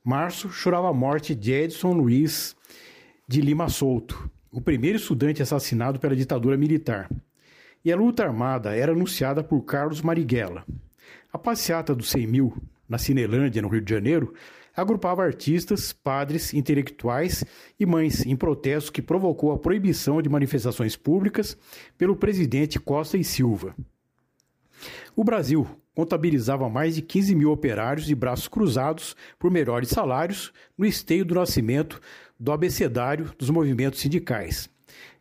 Março 0.03 0.49
chorava 0.49 0.89
a 0.89 0.93
morte 0.93 1.35
de 1.35 1.51
Edson 1.51 1.93
Luiz 1.93 2.55
de 3.27 3.41
Lima 3.41 3.69
Souto, 3.69 4.29
o 4.51 4.59
primeiro 4.59 4.97
estudante 4.97 5.41
assassinado 5.41 5.99
pela 5.99 6.15
ditadura 6.15 6.57
militar. 6.57 7.09
E 7.85 7.91
a 7.91 7.95
luta 7.95 8.23
armada 8.23 8.75
era 8.75 8.91
anunciada 8.91 9.43
por 9.43 9.61
Carlos 9.61 10.01
Marighella. 10.01 10.65
A 11.31 11.37
passeata 11.37 11.93
dos 11.93 12.09
100 12.09 12.27
mil, 12.27 12.57
na 12.87 12.97
Cinelândia, 12.97 13.61
no 13.61 13.67
Rio 13.67 13.81
de 13.81 13.93
Janeiro, 13.93 14.33
agrupava 14.79 15.23
artistas, 15.23 15.93
padres, 15.93 16.53
intelectuais 16.53 17.43
e 17.79 17.85
mães 17.85 18.25
em 18.25 18.35
protesto 18.35 18.91
que 18.91 19.01
provocou 19.01 19.51
a 19.51 19.57
proibição 19.57 20.21
de 20.21 20.29
manifestações 20.29 20.95
públicas 20.95 21.57
pelo 21.97 22.15
presidente 22.15 22.79
Costa 22.79 23.17
e 23.17 23.23
Silva. 23.23 23.75
O 25.15 25.23
Brasil 25.23 25.67
contabilizava 25.93 26.69
mais 26.69 26.95
de 26.95 27.01
15 27.01 27.35
mil 27.35 27.51
operários 27.51 28.05
de 28.05 28.15
braços 28.15 28.47
cruzados 28.47 29.15
por 29.37 29.51
melhores 29.51 29.89
salários 29.89 30.53
no 30.77 30.85
esteio 30.85 31.25
do 31.25 31.35
nascimento 31.35 31.99
do 32.39 32.51
abecedário 32.51 33.33
dos 33.37 33.49
movimentos 33.49 33.99
sindicais. 33.99 34.69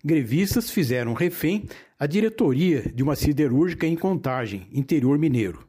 Grevistas 0.04 0.70
fizeram 0.70 1.12
refém 1.14 1.68
a 1.98 2.06
diretoria 2.06 2.82
de 2.94 3.02
uma 3.02 3.16
siderúrgica 3.16 3.86
em 3.86 3.96
Contagem, 3.96 4.68
interior 4.72 5.18
mineiro. 5.18 5.66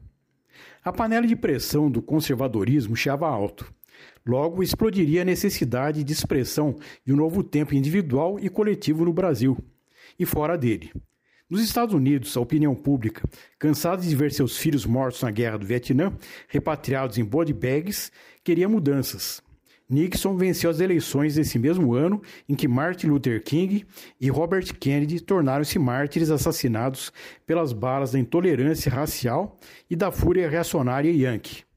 A 0.84 0.94
panela 0.94 1.26
de 1.26 1.36
pressão 1.36 1.90
do 1.90 2.02
conservadorismo 2.02 2.96
chava 2.96 3.28
alto. 3.28 3.74
Logo, 4.30 4.62
explodiria 4.62 5.24
a 5.24 5.26
necessidade 5.26 6.04
de 6.04 6.14
expressão 6.14 6.76
de 7.04 7.12
um 7.12 7.16
novo 7.16 7.42
tempo 7.42 7.74
individual 7.74 8.40
e 8.40 8.48
coletivo 8.48 9.04
no 9.04 9.12
Brasil 9.12 9.58
e 10.20 10.24
fora 10.24 10.56
dele. 10.56 10.92
Nos 11.50 11.64
Estados 11.64 11.96
Unidos, 11.96 12.38
a 12.38 12.40
opinião 12.40 12.76
pública, 12.76 13.28
cansada 13.58 14.04
de 14.04 14.16
ver 14.16 14.32
seus 14.32 14.56
filhos 14.56 14.86
mortos 14.86 15.24
na 15.24 15.32
guerra 15.32 15.58
do 15.58 15.66
Vietnã, 15.66 16.16
repatriados 16.48 17.18
em 17.18 17.26
body 17.26 17.54
bags, 17.54 18.12
queria 18.44 18.70
mudanças. 18.70 19.42
Nixon 19.90 20.38
venceu 20.38 20.70
as 20.70 20.80
eleições 20.80 21.36
nesse 21.36 21.58
mesmo 21.58 21.96
ano 21.96 22.22
em 22.48 22.54
que 22.54 22.68
Martin 22.68 23.08
Luther 23.08 23.44
King 23.44 23.84
e 24.22 24.30
Robert 24.30 24.76
Kennedy 24.80 25.20
tornaram-se 25.22 25.80
mártires 25.80 26.30
assassinados 26.30 27.12
pelas 27.48 27.74
balas 27.74 28.12
da 28.12 28.20
intolerância 28.20 28.92
racial 28.92 29.58
e 29.90 29.96
da 29.96 30.12
fúria 30.12 30.48
reacionária 30.48 31.12
yankee. 31.12 31.68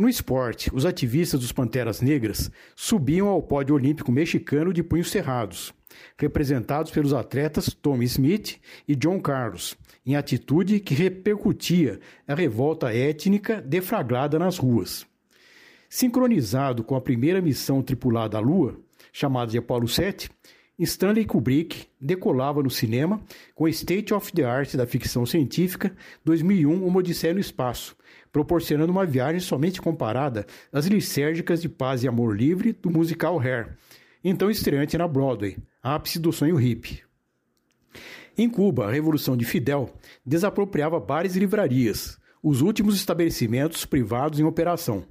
No 0.00 0.08
esporte, 0.08 0.70
os 0.74 0.86
ativistas 0.86 1.40
dos 1.40 1.52
Panteras 1.52 2.00
Negras 2.00 2.50
subiam 2.74 3.28
ao 3.28 3.42
pódio 3.42 3.74
olímpico 3.74 4.10
mexicano 4.10 4.72
de 4.72 4.82
punhos 4.82 5.10
cerrados, 5.10 5.74
representados 6.16 6.90
pelos 6.90 7.12
atletas 7.12 7.74
Tommy 7.74 8.06
Smith 8.06 8.58
e 8.88 8.96
John 8.96 9.20
Carlos, 9.20 9.76
em 10.06 10.16
atitude 10.16 10.80
que 10.80 10.94
repercutia 10.94 12.00
a 12.26 12.34
revolta 12.34 12.94
étnica 12.94 13.60
deflagrada 13.60 14.38
nas 14.38 14.56
ruas. 14.56 15.06
Sincronizado 15.86 16.82
com 16.82 16.96
a 16.96 17.00
primeira 17.02 17.42
missão 17.42 17.82
tripulada 17.82 18.38
à 18.38 18.40
Lua, 18.40 18.80
chamada 19.12 19.50
de 19.50 19.58
Apollo 19.58 19.86
7, 19.86 20.30
Stanley 20.78 21.26
Kubrick 21.26 21.88
decolava 22.00 22.62
no 22.62 22.70
cinema 22.70 23.20
com 23.54 23.68
State 23.68 24.14
of 24.14 24.32
the 24.32 24.44
Art 24.44 24.74
da 24.76 24.86
ficção 24.86 25.26
científica 25.26 25.94
2001 26.24 26.86
Uma 26.86 27.00
Odisseia 27.00 27.34
no 27.34 27.40
Espaço, 27.40 27.94
proporcionando 28.32 28.92
uma 28.92 29.06
viagem 29.06 29.40
somente 29.40 29.80
comparada 29.80 30.46
às 30.72 30.86
lisérgicas 30.86 31.60
de 31.60 31.68
paz 31.68 32.02
e 32.02 32.08
amor 32.08 32.36
livre 32.36 32.72
do 32.72 32.90
musical 32.90 33.38
Hair, 33.38 33.76
então 34.22 34.50
estreante 34.50 34.96
na 34.96 35.08
Broadway, 35.08 35.56
ápice 35.82 36.18
do 36.18 36.32
sonho 36.32 36.56
hippie. 36.56 37.02
Em 38.36 38.48
Cuba, 38.48 38.86
a 38.86 38.90
Revolução 38.90 39.36
de 39.36 39.44
Fidel 39.44 39.92
desapropriava 40.24 41.00
bares 41.00 41.36
e 41.36 41.38
livrarias, 41.38 42.18
os 42.42 42.60
últimos 42.60 42.94
estabelecimentos 42.94 43.84
privados 43.84 44.40
em 44.40 44.44
operação. 44.44 45.04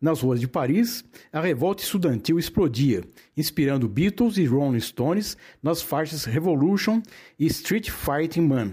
Nas 0.00 0.20
ruas 0.20 0.40
de 0.40 0.48
Paris, 0.48 1.04
a 1.32 1.40
revolta 1.40 1.82
estudantil 1.82 2.38
explodia, 2.38 3.02
inspirando 3.36 3.88
Beatles 3.88 4.36
e 4.36 4.44
Rolling 4.44 4.80
Stones 4.80 5.36
nas 5.62 5.82
faixas 5.82 6.24
Revolution 6.24 7.02
e 7.38 7.46
Street 7.46 7.90
Fighting 7.90 8.42
Man, 8.42 8.72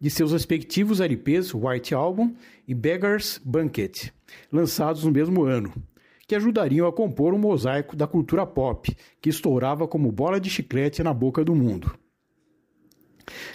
de 0.00 0.08
seus 0.08 0.32
respectivos 0.32 1.00
LPs 1.00 1.52
White 1.54 1.94
Album 1.94 2.34
e 2.66 2.74
Beggar's 2.74 3.40
Banquet, 3.44 4.12
lançados 4.50 5.04
no 5.04 5.10
mesmo 5.10 5.44
ano, 5.44 5.72
que 6.26 6.34
ajudariam 6.34 6.86
a 6.86 6.92
compor 6.92 7.34
um 7.34 7.38
mosaico 7.38 7.94
da 7.94 8.06
cultura 8.06 8.46
pop 8.46 8.96
que 9.20 9.28
estourava 9.28 9.86
como 9.86 10.10
bola 10.10 10.40
de 10.40 10.48
chiclete 10.48 11.02
na 11.02 11.12
boca 11.12 11.44
do 11.44 11.54
mundo. 11.54 11.92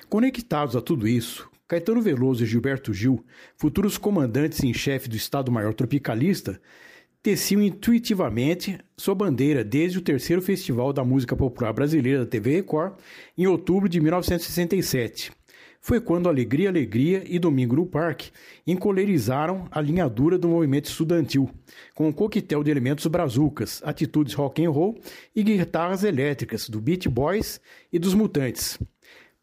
Conectados 0.07 0.75
a 0.75 0.81
tudo 0.81 1.07
isso, 1.07 1.49
Caetano 1.67 2.01
Veloso 2.01 2.43
e 2.43 2.45
Gilberto 2.45 2.93
Gil, 2.93 3.25
futuros 3.57 3.97
comandantes 3.97 4.63
em 4.63 4.73
chefe 4.73 5.09
do 5.09 5.15
Estado-Maior 5.15 5.73
Tropicalista, 5.73 6.61
teciam 7.23 7.59
intuitivamente 7.59 8.77
sua 8.95 9.15
bandeira 9.15 9.63
desde 9.63 9.97
o 9.97 10.01
terceiro 10.01 10.43
Festival 10.43 10.93
da 10.93 11.03
Música 11.03 11.35
Popular 11.35 11.73
Brasileira 11.73 12.19
da 12.19 12.25
TV 12.27 12.57
Record, 12.57 12.99
em 13.35 13.47
outubro 13.47 13.89
de 13.89 13.99
1967. 13.99 15.31
Foi 15.85 16.01
quando 16.01 16.27
Alegria, 16.27 16.69
Alegria 16.69 17.23
e 17.27 17.37
Domingo 17.37 17.75
no 17.75 17.85
Parque 17.85 18.31
encolerizaram 18.65 19.67
a 19.69 19.79
linha 19.79 20.09
dura 20.09 20.35
do 20.35 20.47
movimento 20.47 20.85
estudantil, 20.85 21.47
com 21.93 22.07
um 22.07 22.11
coquetel 22.11 22.63
de 22.63 22.71
elementos 22.71 23.05
brazucas, 23.05 23.83
atitudes 23.85 24.33
rock 24.33 24.65
and 24.65 24.71
roll 24.71 24.99
e 25.35 25.43
guitarras 25.43 26.03
elétricas 26.03 26.67
do 26.67 26.81
Beat 26.81 27.07
Boys 27.07 27.61
e 27.93 27.99
dos 27.99 28.15
Mutantes. 28.15 28.79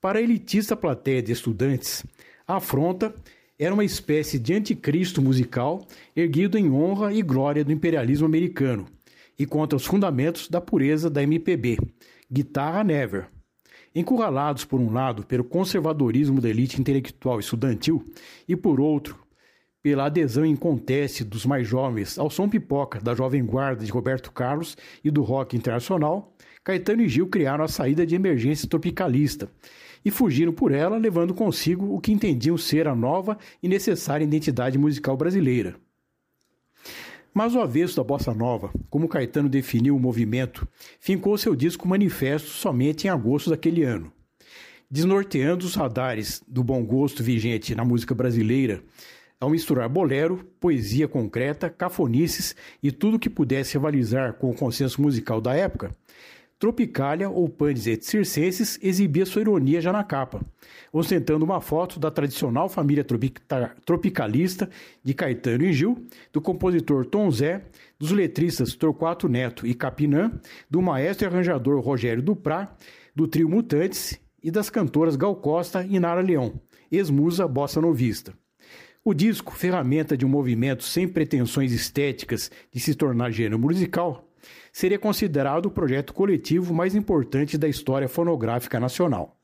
Para 0.00 0.18
a 0.18 0.22
elitista 0.22 0.74
plateia 0.74 1.22
de 1.22 1.30
estudantes, 1.30 2.04
a 2.44 2.56
afronta 2.56 3.14
era 3.56 3.72
uma 3.72 3.84
espécie 3.84 4.36
de 4.36 4.52
anticristo 4.52 5.22
musical 5.22 5.86
erguido 6.16 6.58
em 6.58 6.68
honra 6.68 7.14
e 7.14 7.22
glória 7.22 7.64
do 7.64 7.70
imperialismo 7.70 8.26
americano 8.26 8.88
e 9.38 9.46
contra 9.46 9.76
os 9.76 9.86
fundamentos 9.86 10.48
da 10.48 10.60
pureza 10.60 11.08
da 11.08 11.22
MPB, 11.22 11.78
Guitarra 12.28 12.82
Never. 12.82 13.28
Encurralados 13.94 14.64
por 14.64 14.80
um 14.80 14.92
lado 14.92 15.24
pelo 15.26 15.44
conservadorismo 15.44 16.40
da 16.40 16.48
elite 16.48 16.80
intelectual 16.80 17.38
estudantil 17.38 18.04
e 18.48 18.56
por 18.56 18.80
outro 18.80 19.22
pela 19.82 20.06
adesão 20.06 20.46
inconteste 20.46 21.24
dos 21.24 21.44
mais 21.44 21.66
jovens 21.66 22.18
ao 22.18 22.30
som 22.30 22.48
pipoca 22.48 23.00
da 23.00 23.14
Jovem 23.14 23.44
Guarda 23.44 23.84
de 23.84 23.90
Roberto 23.90 24.30
Carlos 24.30 24.76
e 25.02 25.10
do 25.10 25.22
rock 25.22 25.56
internacional, 25.56 26.32
Caetano 26.62 27.02
e 27.02 27.08
Gil 27.08 27.26
criaram 27.26 27.64
a 27.64 27.68
saída 27.68 28.06
de 28.06 28.14
emergência 28.14 28.68
tropicalista 28.68 29.50
e 30.04 30.10
fugiram 30.10 30.52
por 30.52 30.72
ela, 30.72 30.96
levando 30.96 31.34
consigo 31.34 31.92
o 31.94 32.00
que 32.00 32.12
entendiam 32.12 32.56
ser 32.56 32.86
a 32.86 32.94
nova 32.94 33.36
e 33.60 33.68
necessária 33.68 34.24
identidade 34.24 34.78
musical 34.78 35.16
brasileira. 35.16 35.76
Mas 37.34 37.54
o 37.54 37.60
avesso 37.60 37.96
da 37.96 38.04
bossa 38.04 38.34
nova, 38.34 38.70
como 38.90 39.08
Caetano 39.08 39.48
definiu 39.48 39.96
o 39.96 40.00
movimento, 40.00 40.68
fincou 41.00 41.38
seu 41.38 41.56
disco 41.56 41.88
Manifesto 41.88 42.48
somente 42.48 43.06
em 43.06 43.10
agosto 43.10 43.48
daquele 43.48 43.82
ano. 43.82 44.12
Desnorteando 44.90 45.64
os 45.64 45.74
radares 45.74 46.42
do 46.46 46.62
bom 46.62 46.84
gosto 46.84 47.22
vigente 47.22 47.74
na 47.74 47.84
música 47.84 48.14
brasileira, 48.14 48.82
ao 49.40 49.48
misturar 49.48 49.88
bolero, 49.88 50.44
poesia 50.60 51.08
concreta, 51.08 51.70
cafonices 51.70 52.54
e 52.82 52.92
tudo 52.92 53.18
que 53.18 53.30
pudesse 53.30 53.76
rivalizar 53.76 54.34
com 54.34 54.50
o 54.50 54.54
consenso 54.54 55.00
musical 55.00 55.40
da 55.40 55.54
época, 55.54 55.96
Tropicália 56.62 57.28
ou 57.28 57.48
Panis 57.48 57.88
et 57.88 58.04
Circenses 58.04 58.78
exibia 58.80 59.26
sua 59.26 59.40
ironia 59.40 59.80
já 59.80 59.92
na 59.92 60.04
capa, 60.04 60.40
ostentando 60.92 61.44
uma 61.44 61.60
foto 61.60 61.98
da 61.98 62.08
tradicional 62.08 62.68
família 62.68 63.04
tropicalista 63.84 64.70
de 65.02 65.12
Caetano 65.12 65.64
e 65.64 65.72
Gil, 65.72 66.06
do 66.32 66.40
compositor 66.40 67.04
Tom 67.04 67.28
Zé, 67.32 67.64
dos 67.98 68.12
letristas 68.12 68.76
Torquato 68.76 69.28
Neto 69.28 69.66
e 69.66 69.74
Capinã, 69.74 70.30
do 70.70 70.80
maestro 70.80 71.26
e 71.26 71.28
arranjador 71.28 71.80
Rogério 71.80 72.22
Duprá, 72.22 72.76
do 73.12 73.26
trio 73.26 73.48
Mutantes 73.48 74.20
e 74.40 74.48
das 74.48 74.70
cantoras 74.70 75.16
Gal 75.16 75.34
Costa 75.34 75.84
e 75.84 75.98
Nara 75.98 76.20
Leão, 76.20 76.60
ex-musa 76.92 77.48
bossa 77.48 77.80
novista. 77.80 78.32
O 79.04 79.12
disco, 79.12 79.52
ferramenta 79.52 80.16
de 80.16 80.24
um 80.24 80.28
movimento 80.28 80.84
sem 80.84 81.08
pretensões 81.08 81.72
estéticas 81.72 82.52
de 82.72 82.78
se 82.78 82.94
tornar 82.94 83.32
gênero 83.32 83.58
musical, 83.58 84.31
seria 84.72 84.98
considerado 84.98 85.66
o 85.66 85.70
projeto 85.70 86.14
coletivo 86.14 86.72
mais 86.72 86.94
importante 86.94 87.58
da 87.58 87.68
história 87.68 88.08
fonográfica 88.08 88.80
nacional. 88.80 89.36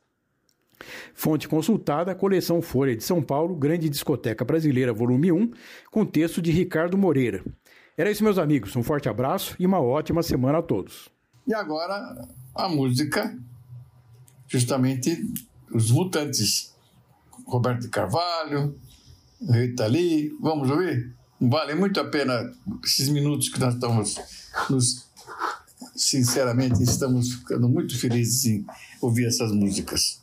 Fonte 1.12 1.48
consultada, 1.48 2.14
coleção 2.14 2.62
Folha 2.62 2.96
de 2.96 3.02
São 3.02 3.20
Paulo, 3.20 3.54
Grande 3.54 3.88
Discoteca 3.88 4.44
Brasileira, 4.44 4.92
volume 4.92 5.30
1, 5.30 5.50
com 5.90 6.06
texto 6.06 6.40
de 6.40 6.50
Ricardo 6.50 6.96
Moreira. 6.96 7.44
Era 7.96 8.10
isso, 8.10 8.22
meus 8.22 8.38
amigos. 8.38 8.74
Um 8.76 8.82
forte 8.82 9.08
abraço 9.08 9.56
e 9.58 9.66
uma 9.66 9.80
ótima 9.80 10.22
semana 10.22 10.58
a 10.58 10.62
todos. 10.62 11.08
E 11.46 11.52
agora 11.52 12.28
a 12.54 12.68
música, 12.68 13.36
justamente 14.46 15.20
os 15.72 15.90
mutantes. 15.90 16.74
Roberto 17.44 17.82
de 17.82 17.88
Carvalho, 17.88 18.78
Rita 19.50 19.86
Lee. 19.86 20.30
Vamos 20.40 20.70
ouvir? 20.70 21.14
Vale 21.40 21.74
muito 21.74 21.98
a 21.98 22.04
pena 22.04 22.52
esses 22.84 23.08
minutos 23.08 23.48
que 23.48 23.58
nós 23.58 23.74
estamos 23.74 24.16
nos. 24.68 25.07
Sinceramente, 25.96 26.82
estamos 26.82 27.32
ficando 27.34 27.68
muito 27.68 27.98
felizes 27.98 28.44
em 28.46 28.66
ouvir 29.00 29.26
essas 29.26 29.52
músicas. 29.52 30.22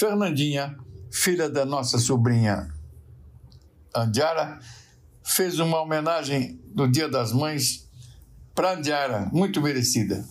Fernandinha, 0.00 0.78
filha 1.12 1.46
da 1.46 1.66
nossa 1.66 1.98
sobrinha 1.98 2.72
Andiara, 3.94 4.58
fez 5.22 5.58
uma 5.58 5.78
homenagem 5.78 6.58
no 6.74 6.90
Dia 6.90 7.06
das 7.06 7.34
Mães 7.34 7.86
para 8.54 8.72
Andiara, 8.72 9.28
muito 9.30 9.60
merecida. 9.60 10.24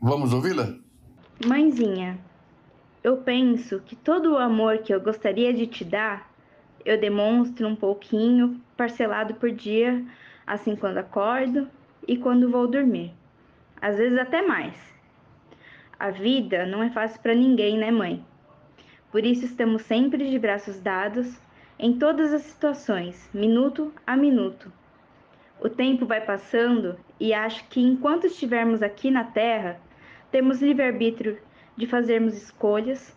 Vamos 0.00 0.32
ouvi-la? 0.32 0.76
Mãezinha, 1.44 2.20
eu 3.02 3.16
penso 3.16 3.80
que 3.80 3.96
todo 3.96 4.34
o 4.34 4.38
amor 4.38 4.78
que 4.78 4.94
eu 4.94 5.00
gostaria 5.00 5.52
de 5.52 5.66
te 5.66 5.84
dar, 5.84 6.32
eu 6.84 7.00
demonstro 7.00 7.66
um 7.66 7.74
pouquinho, 7.74 8.60
parcelado 8.76 9.34
por 9.34 9.50
dia, 9.50 10.06
assim 10.46 10.76
quando 10.76 10.98
acordo 10.98 11.68
e 12.06 12.16
quando 12.16 12.48
vou 12.48 12.68
dormir. 12.68 13.12
Às 13.82 13.96
vezes 13.96 14.16
até 14.16 14.40
mais. 14.40 14.99
A 16.00 16.08
vida 16.08 16.64
não 16.64 16.82
é 16.82 16.88
fácil 16.88 17.20
para 17.20 17.34
ninguém, 17.34 17.76
né, 17.76 17.90
mãe? 17.90 18.24
Por 19.12 19.22
isso 19.22 19.44
estamos 19.44 19.82
sempre 19.82 20.30
de 20.30 20.38
braços 20.38 20.80
dados 20.80 21.38
em 21.78 21.98
todas 21.98 22.32
as 22.32 22.40
situações, 22.40 23.28
minuto 23.34 23.92
a 24.06 24.16
minuto. 24.16 24.72
O 25.60 25.68
tempo 25.68 26.06
vai 26.06 26.22
passando 26.22 26.98
e 27.20 27.34
acho 27.34 27.68
que 27.68 27.82
enquanto 27.82 28.26
estivermos 28.26 28.82
aqui 28.82 29.10
na 29.10 29.24
Terra, 29.24 29.78
temos 30.30 30.62
livre-arbítrio 30.62 31.36
de 31.76 31.86
fazermos 31.86 32.34
escolhas. 32.34 33.14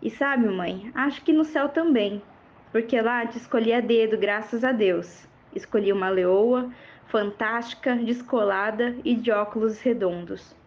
E 0.00 0.08
sabe, 0.08 0.48
mãe, 0.48 0.90
acho 0.94 1.22
que 1.22 1.34
no 1.34 1.44
céu 1.44 1.68
também, 1.68 2.22
porque 2.72 2.98
lá 2.98 3.26
te 3.26 3.36
escolhi 3.36 3.74
a 3.74 3.80
dedo, 3.80 4.16
graças 4.16 4.64
a 4.64 4.72
Deus. 4.72 5.28
Escolhi 5.54 5.92
uma 5.92 6.08
leoa 6.08 6.72
fantástica, 7.08 7.94
descolada 7.94 8.96
e 9.04 9.14
de 9.14 9.30
óculos 9.30 9.82
redondos. 9.82 10.61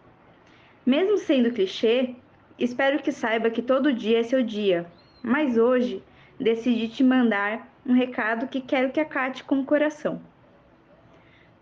Mesmo 0.86 1.18
sendo 1.18 1.50
clichê, 1.50 2.14
espero 2.56 3.02
que 3.02 3.10
saiba 3.10 3.50
que 3.50 3.60
todo 3.60 3.92
dia 3.92 4.20
é 4.20 4.22
seu 4.22 4.40
dia, 4.40 4.86
mas 5.20 5.58
hoje 5.58 6.00
decidi 6.38 6.86
te 6.88 7.02
mandar 7.02 7.68
um 7.84 7.92
recado 7.92 8.46
que 8.46 8.60
quero 8.60 8.92
que 8.92 9.00
acate 9.00 9.42
com 9.42 9.58
o 9.58 9.64
coração. 9.64 10.22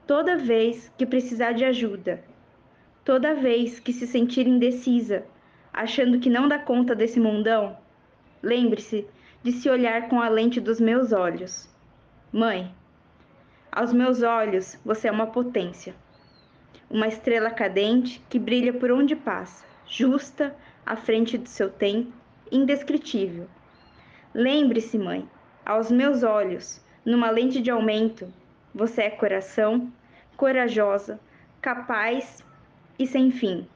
Toda 0.07 0.37
vez 0.37 0.93
que 0.99 1.07
precisar 1.07 1.53
de 1.53 1.65
ajuda, 1.65 2.23
toda 3.03 3.35
vez 3.35 3.81
que 3.81 3.95
se 3.95 4.07
sentir 4.07 4.47
indecisa, 4.47 5.25
achando 5.73 6.21
que 6.21 6.29
não 6.29 6.47
dá 6.47 6.59
conta 6.59 6.95
desse 6.95 7.19
mundão, 7.19 7.79
lembre-se 8.43 9.07
de 9.43 9.53
se 9.53 9.71
olhar 9.71 10.11
com 10.11 10.21
a 10.21 10.29
lente 10.29 10.61
dos 10.61 10.79
meus 10.79 11.13
olhos. 11.13 11.67
Mãe, 12.31 12.71
aos 13.73 13.91
meus 13.91 14.23
olhos 14.23 14.79
você 14.85 15.09
é 15.09 15.13
uma 15.13 15.29
potência, 15.29 15.95
uma 16.91 17.09
estrela 17.09 17.51
cadente 17.51 18.25
que 18.29 18.39
brilha 18.39 18.73
por 18.73 18.91
onde 18.91 19.17
passa, 19.17 19.65
justa, 19.87 20.55
à 20.85 20.97
frente 20.97 21.39
do 21.39 21.49
seu 21.49 21.71
tempo, 21.71 22.13
indescritível. 22.51 23.47
Lembre-se, 24.35 24.99
mãe, 24.99 25.29
aos 25.65 25.91
meus 25.91 26.23
olhos, 26.23 26.85
numa 27.05 27.31
lente 27.31 27.61
de 27.61 27.71
aumento, 27.71 28.33
você 28.75 29.03
é 29.03 29.11
coração, 29.11 29.93
corajosa, 30.37 31.21
capaz 31.61 32.45
e 32.99 33.07
sem 33.07 33.31
fim. 33.31 33.67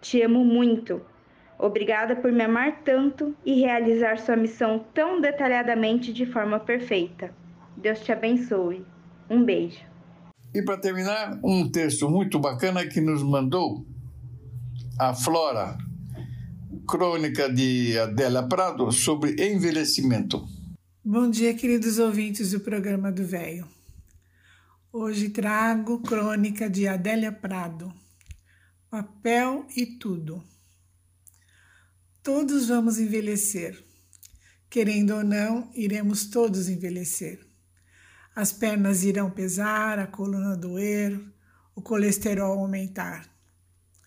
Te 0.00 0.22
amo 0.22 0.44
muito. 0.44 1.00
Obrigada 1.58 2.14
por 2.14 2.30
me 2.30 2.42
amar 2.42 2.82
tanto 2.84 3.34
e 3.44 3.60
realizar 3.60 4.18
sua 4.18 4.36
missão 4.36 4.84
tão 4.92 5.20
detalhadamente 5.20 6.12
de 6.12 6.26
forma 6.26 6.60
perfeita. 6.60 7.32
Deus 7.76 8.00
te 8.00 8.12
abençoe. 8.12 8.84
Um 9.30 9.42
beijo. 9.42 9.93
E 10.54 10.62
para 10.62 10.78
terminar, 10.78 11.40
um 11.42 11.68
texto 11.68 12.08
muito 12.08 12.38
bacana 12.38 12.86
que 12.86 13.00
nos 13.00 13.24
mandou 13.24 13.84
a 14.96 15.12
Flora, 15.12 15.76
crônica 16.86 17.52
de 17.52 17.98
Adélia 17.98 18.44
Prado 18.44 18.92
sobre 18.92 19.32
envelhecimento. 19.32 20.46
Bom 21.04 21.28
dia, 21.28 21.52
queridos 21.54 21.98
ouvintes 21.98 22.52
do 22.52 22.60
programa 22.60 23.10
do 23.10 23.24
Velho. 23.24 23.66
Hoje 24.92 25.28
trago 25.28 26.00
crônica 26.00 26.70
de 26.70 26.86
Adélia 26.86 27.32
Prado, 27.32 27.92
Papel 28.88 29.66
e 29.76 29.84
Tudo. 29.84 30.40
Todos 32.22 32.68
vamos 32.68 33.00
envelhecer. 33.00 33.84
Querendo 34.70 35.16
ou 35.16 35.24
não, 35.24 35.68
iremos 35.74 36.26
todos 36.26 36.68
envelhecer. 36.68 37.44
As 38.36 38.50
pernas 38.50 39.04
irão 39.04 39.30
pesar, 39.30 39.98
a 39.98 40.08
coluna 40.08 40.56
doer, 40.56 41.20
o 41.72 41.80
colesterol 41.80 42.58
aumentar. 42.58 43.28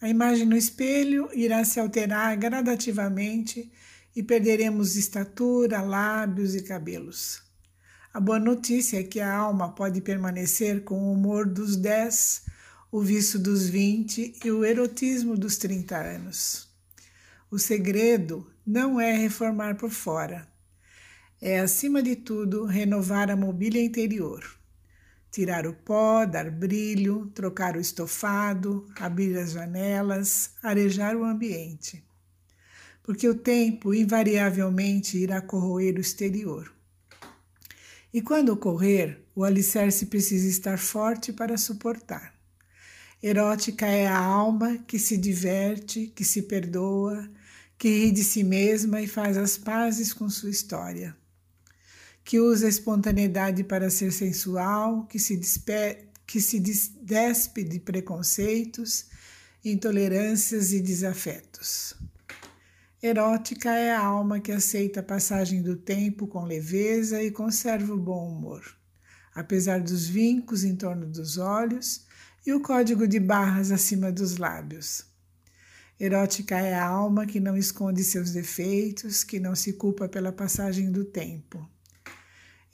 A 0.02 0.10
imagem 0.10 0.46
no 0.46 0.58
espelho 0.58 1.30
irá 1.34 1.64
se 1.64 1.80
alterar 1.80 2.36
gradativamente 2.36 3.72
e 4.14 4.22
perderemos 4.22 4.98
estatura, 4.98 5.82
lábios 5.82 6.56
e 6.56 6.62
cabelos. 6.62 7.42
A 8.14 8.20
boa 8.20 8.38
notícia 8.38 9.00
é 9.00 9.04
que 9.04 9.22
a 9.22 9.34
alma 9.34 9.74
pode 9.74 10.02
permanecer 10.02 10.84
com 10.84 10.96
o 11.04 11.14
humor 11.14 11.46
dos 11.46 11.78
10, 11.78 12.46
o 12.92 13.00
vício 13.00 13.40
dos 13.40 13.70
20 13.70 14.40
e 14.44 14.52
o 14.52 14.66
erotismo 14.66 15.38
dos 15.38 15.56
30 15.56 15.96
anos. 15.96 16.68
O 17.50 17.58
segredo 17.58 18.46
não 18.66 19.00
é 19.00 19.16
reformar 19.16 19.76
por 19.76 19.90
fora, 19.90 20.46
é, 21.42 21.60
acima 21.60 22.02
de 22.02 22.16
tudo, 22.16 22.66
renovar 22.66 23.30
a 23.30 23.36
mobília 23.36 23.84
interior. 23.84 24.44
Tirar 25.30 25.68
o 25.68 25.74
pó, 25.74 26.26
dar 26.26 26.50
brilho, 26.50 27.28
trocar 27.28 27.78
o 27.78 27.80
estofado, 27.80 28.88
abrir 29.00 29.38
as 29.38 29.52
janelas, 29.52 30.52
arejar 30.64 31.16
o 31.16 31.24
ambiente. 31.24 32.04
Porque 33.04 33.28
o 33.28 33.36
tempo 33.36 33.94
invariavelmente 33.94 35.18
irá 35.18 35.40
corroer 35.40 35.96
o 35.96 36.02
exterior. 36.02 36.74
E 38.12 38.22
quando 38.22 38.50
ocorrer, 38.50 39.24
o 39.36 39.44
alicerce 39.44 40.08
precisa 40.08 40.48
estar 40.48 40.80
forte 40.80 41.32
para 41.32 41.58
suportar. 41.58 42.34
Erótica 43.22 43.86
é 43.86 44.08
a 44.08 44.18
alma 44.18 44.78
que 44.88 44.98
se 44.98 45.18
diverte, 45.18 46.08
que 46.16 46.26
se 46.26 46.44
perdoa, 46.44 47.30
que 47.78 47.90
ri 47.90 48.12
de 48.12 48.24
si 48.24 48.44
mesma 48.44 49.02
e 49.02 49.08
faz 49.08 49.38
as 49.38 49.58
pazes 49.58 50.14
com 50.14 50.30
sua 50.30 50.50
história. 50.50 51.16
Que 52.28 52.42
usa 52.42 52.66
a 52.66 52.70
espontaneidade 52.70 53.64
para 53.64 53.90
ser 53.90 54.12
sensual, 54.12 55.06
que 55.06 55.18
se, 55.18 55.38
despe 55.38 56.10
que 56.26 56.42
se 56.42 56.60
despe 56.60 57.64
de 57.64 57.80
preconceitos, 57.80 59.06
intolerâncias 59.64 60.74
e 60.74 60.82
desafetos. 60.82 61.96
Erótica 63.02 63.72
é 63.74 63.94
a 63.94 64.04
alma 64.04 64.42
que 64.42 64.52
aceita 64.52 65.00
a 65.00 65.04
passagem 65.04 65.62
do 65.62 65.78
tempo 65.78 66.28
com 66.28 66.44
leveza 66.44 67.24
e 67.24 67.32
conserva 67.32 67.94
o 67.94 67.98
bom 67.98 68.28
humor, 68.28 68.62
apesar 69.34 69.80
dos 69.80 70.06
vincos 70.06 70.66
em 70.66 70.76
torno 70.76 71.08
dos 71.08 71.38
olhos 71.38 72.06
e 72.46 72.52
o 72.52 72.60
código 72.60 73.08
de 73.08 73.22
barras 73.22 73.72
acima 73.72 74.12
dos 74.12 74.36
lábios. 74.36 75.06
Erótica 75.98 76.60
é 76.60 76.74
a 76.74 76.86
alma 76.86 77.26
que 77.26 77.40
não 77.40 77.56
esconde 77.56 78.04
seus 78.04 78.32
defeitos, 78.32 79.24
que 79.24 79.40
não 79.40 79.56
se 79.56 79.72
culpa 79.72 80.10
pela 80.10 80.34
passagem 80.34 80.92
do 80.92 81.06
tempo. 81.06 81.66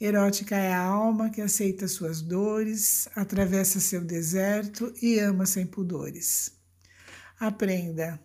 Erótica 0.00 0.56
é 0.56 0.72
a 0.72 0.82
alma 0.82 1.30
que 1.30 1.40
aceita 1.40 1.86
suas 1.86 2.20
dores, 2.20 3.08
atravessa 3.14 3.78
seu 3.78 4.04
deserto 4.04 4.92
e 5.00 5.18
ama 5.18 5.46
sem 5.46 5.66
pudores. 5.66 6.52
Aprenda, 7.38 8.20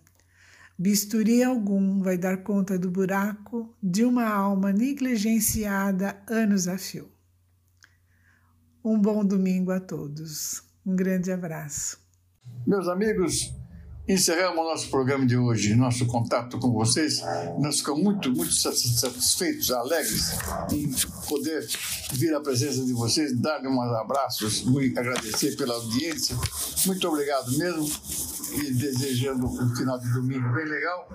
Bisturi 0.78 1.44
algum 1.44 2.02
vai 2.02 2.18
dar 2.18 2.38
conta 2.42 2.80
do 2.80 2.90
buraco 2.90 3.76
de 3.84 4.06
uma 4.06 4.30
alma 4.30 4.72
negligenciada 4.72 6.24
anos 6.26 6.70
a 6.70 6.78
fio. 6.78 7.12
Um 8.84 8.98
bom 8.98 9.26
domingo 9.26 9.72
a 9.72 9.80
todos. 9.82 10.64
Um 10.86 10.96
grande 10.96 11.34
abraço. 11.34 12.00
Meus 12.66 12.88
amigos, 12.88 13.54
encerramos 14.10 14.66
nosso 14.66 14.89
programa 14.89 15.24
de 15.24 15.38
hoje, 15.38 15.76
nosso 15.76 16.07
contato 16.07 16.57
com 16.57 16.72
vocês. 16.74 17.22
Nós 17.60 17.78
ficamos 17.78 18.03
muito, 18.03 18.32
muito 18.32 18.51
satisfeitos, 18.51 19.70
alegres 19.70 20.32
em 20.72 20.91
poder 21.28 21.70
vir 22.14 22.34
à 22.34 22.41
presença 22.41 22.84
de 22.84 22.91
vocês, 22.91 23.39
dar 23.39 23.62
uns 23.62 23.93
abraços, 23.93 24.64
muito 24.64 24.99
agradecer 24.99 25.55
pela 25.55 25.76
audiência. 25.76 26.36
Muito 26.88 27.07
obrigado 27.07 27.55
mesmo 27.55 27.88
e 28.51 28.74
desejando 28.74 29.45
um 29.45 29.76
final 29.76 29.99
de 29.99 30.12
domingo 30.12 30.51
bem 30.53 30.66
legal, 30.66 31.07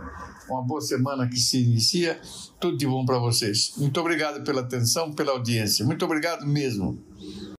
uma 0.49 0.63
boa 0.63 0.81
semana 0.81 1.29
que 1.29 1.37
se 1.37 1.65
inicia. 1.65 2.21
Tudo 2.61 2.79
de 2.79 2.87
bom 2.87 3.05
para 3.05 3.19
vocês. 3.19 3.73
Muito 3.77 3.99
obrigado 3.99 4.45
pela 4.45 4.61
atenção, 4.61 5.13
pela 5.13 5.33
audiência. 5.33 5.85
Muito 5.85 6.05
obrigado 6.05 6.47
mesmo. 6.47 7.03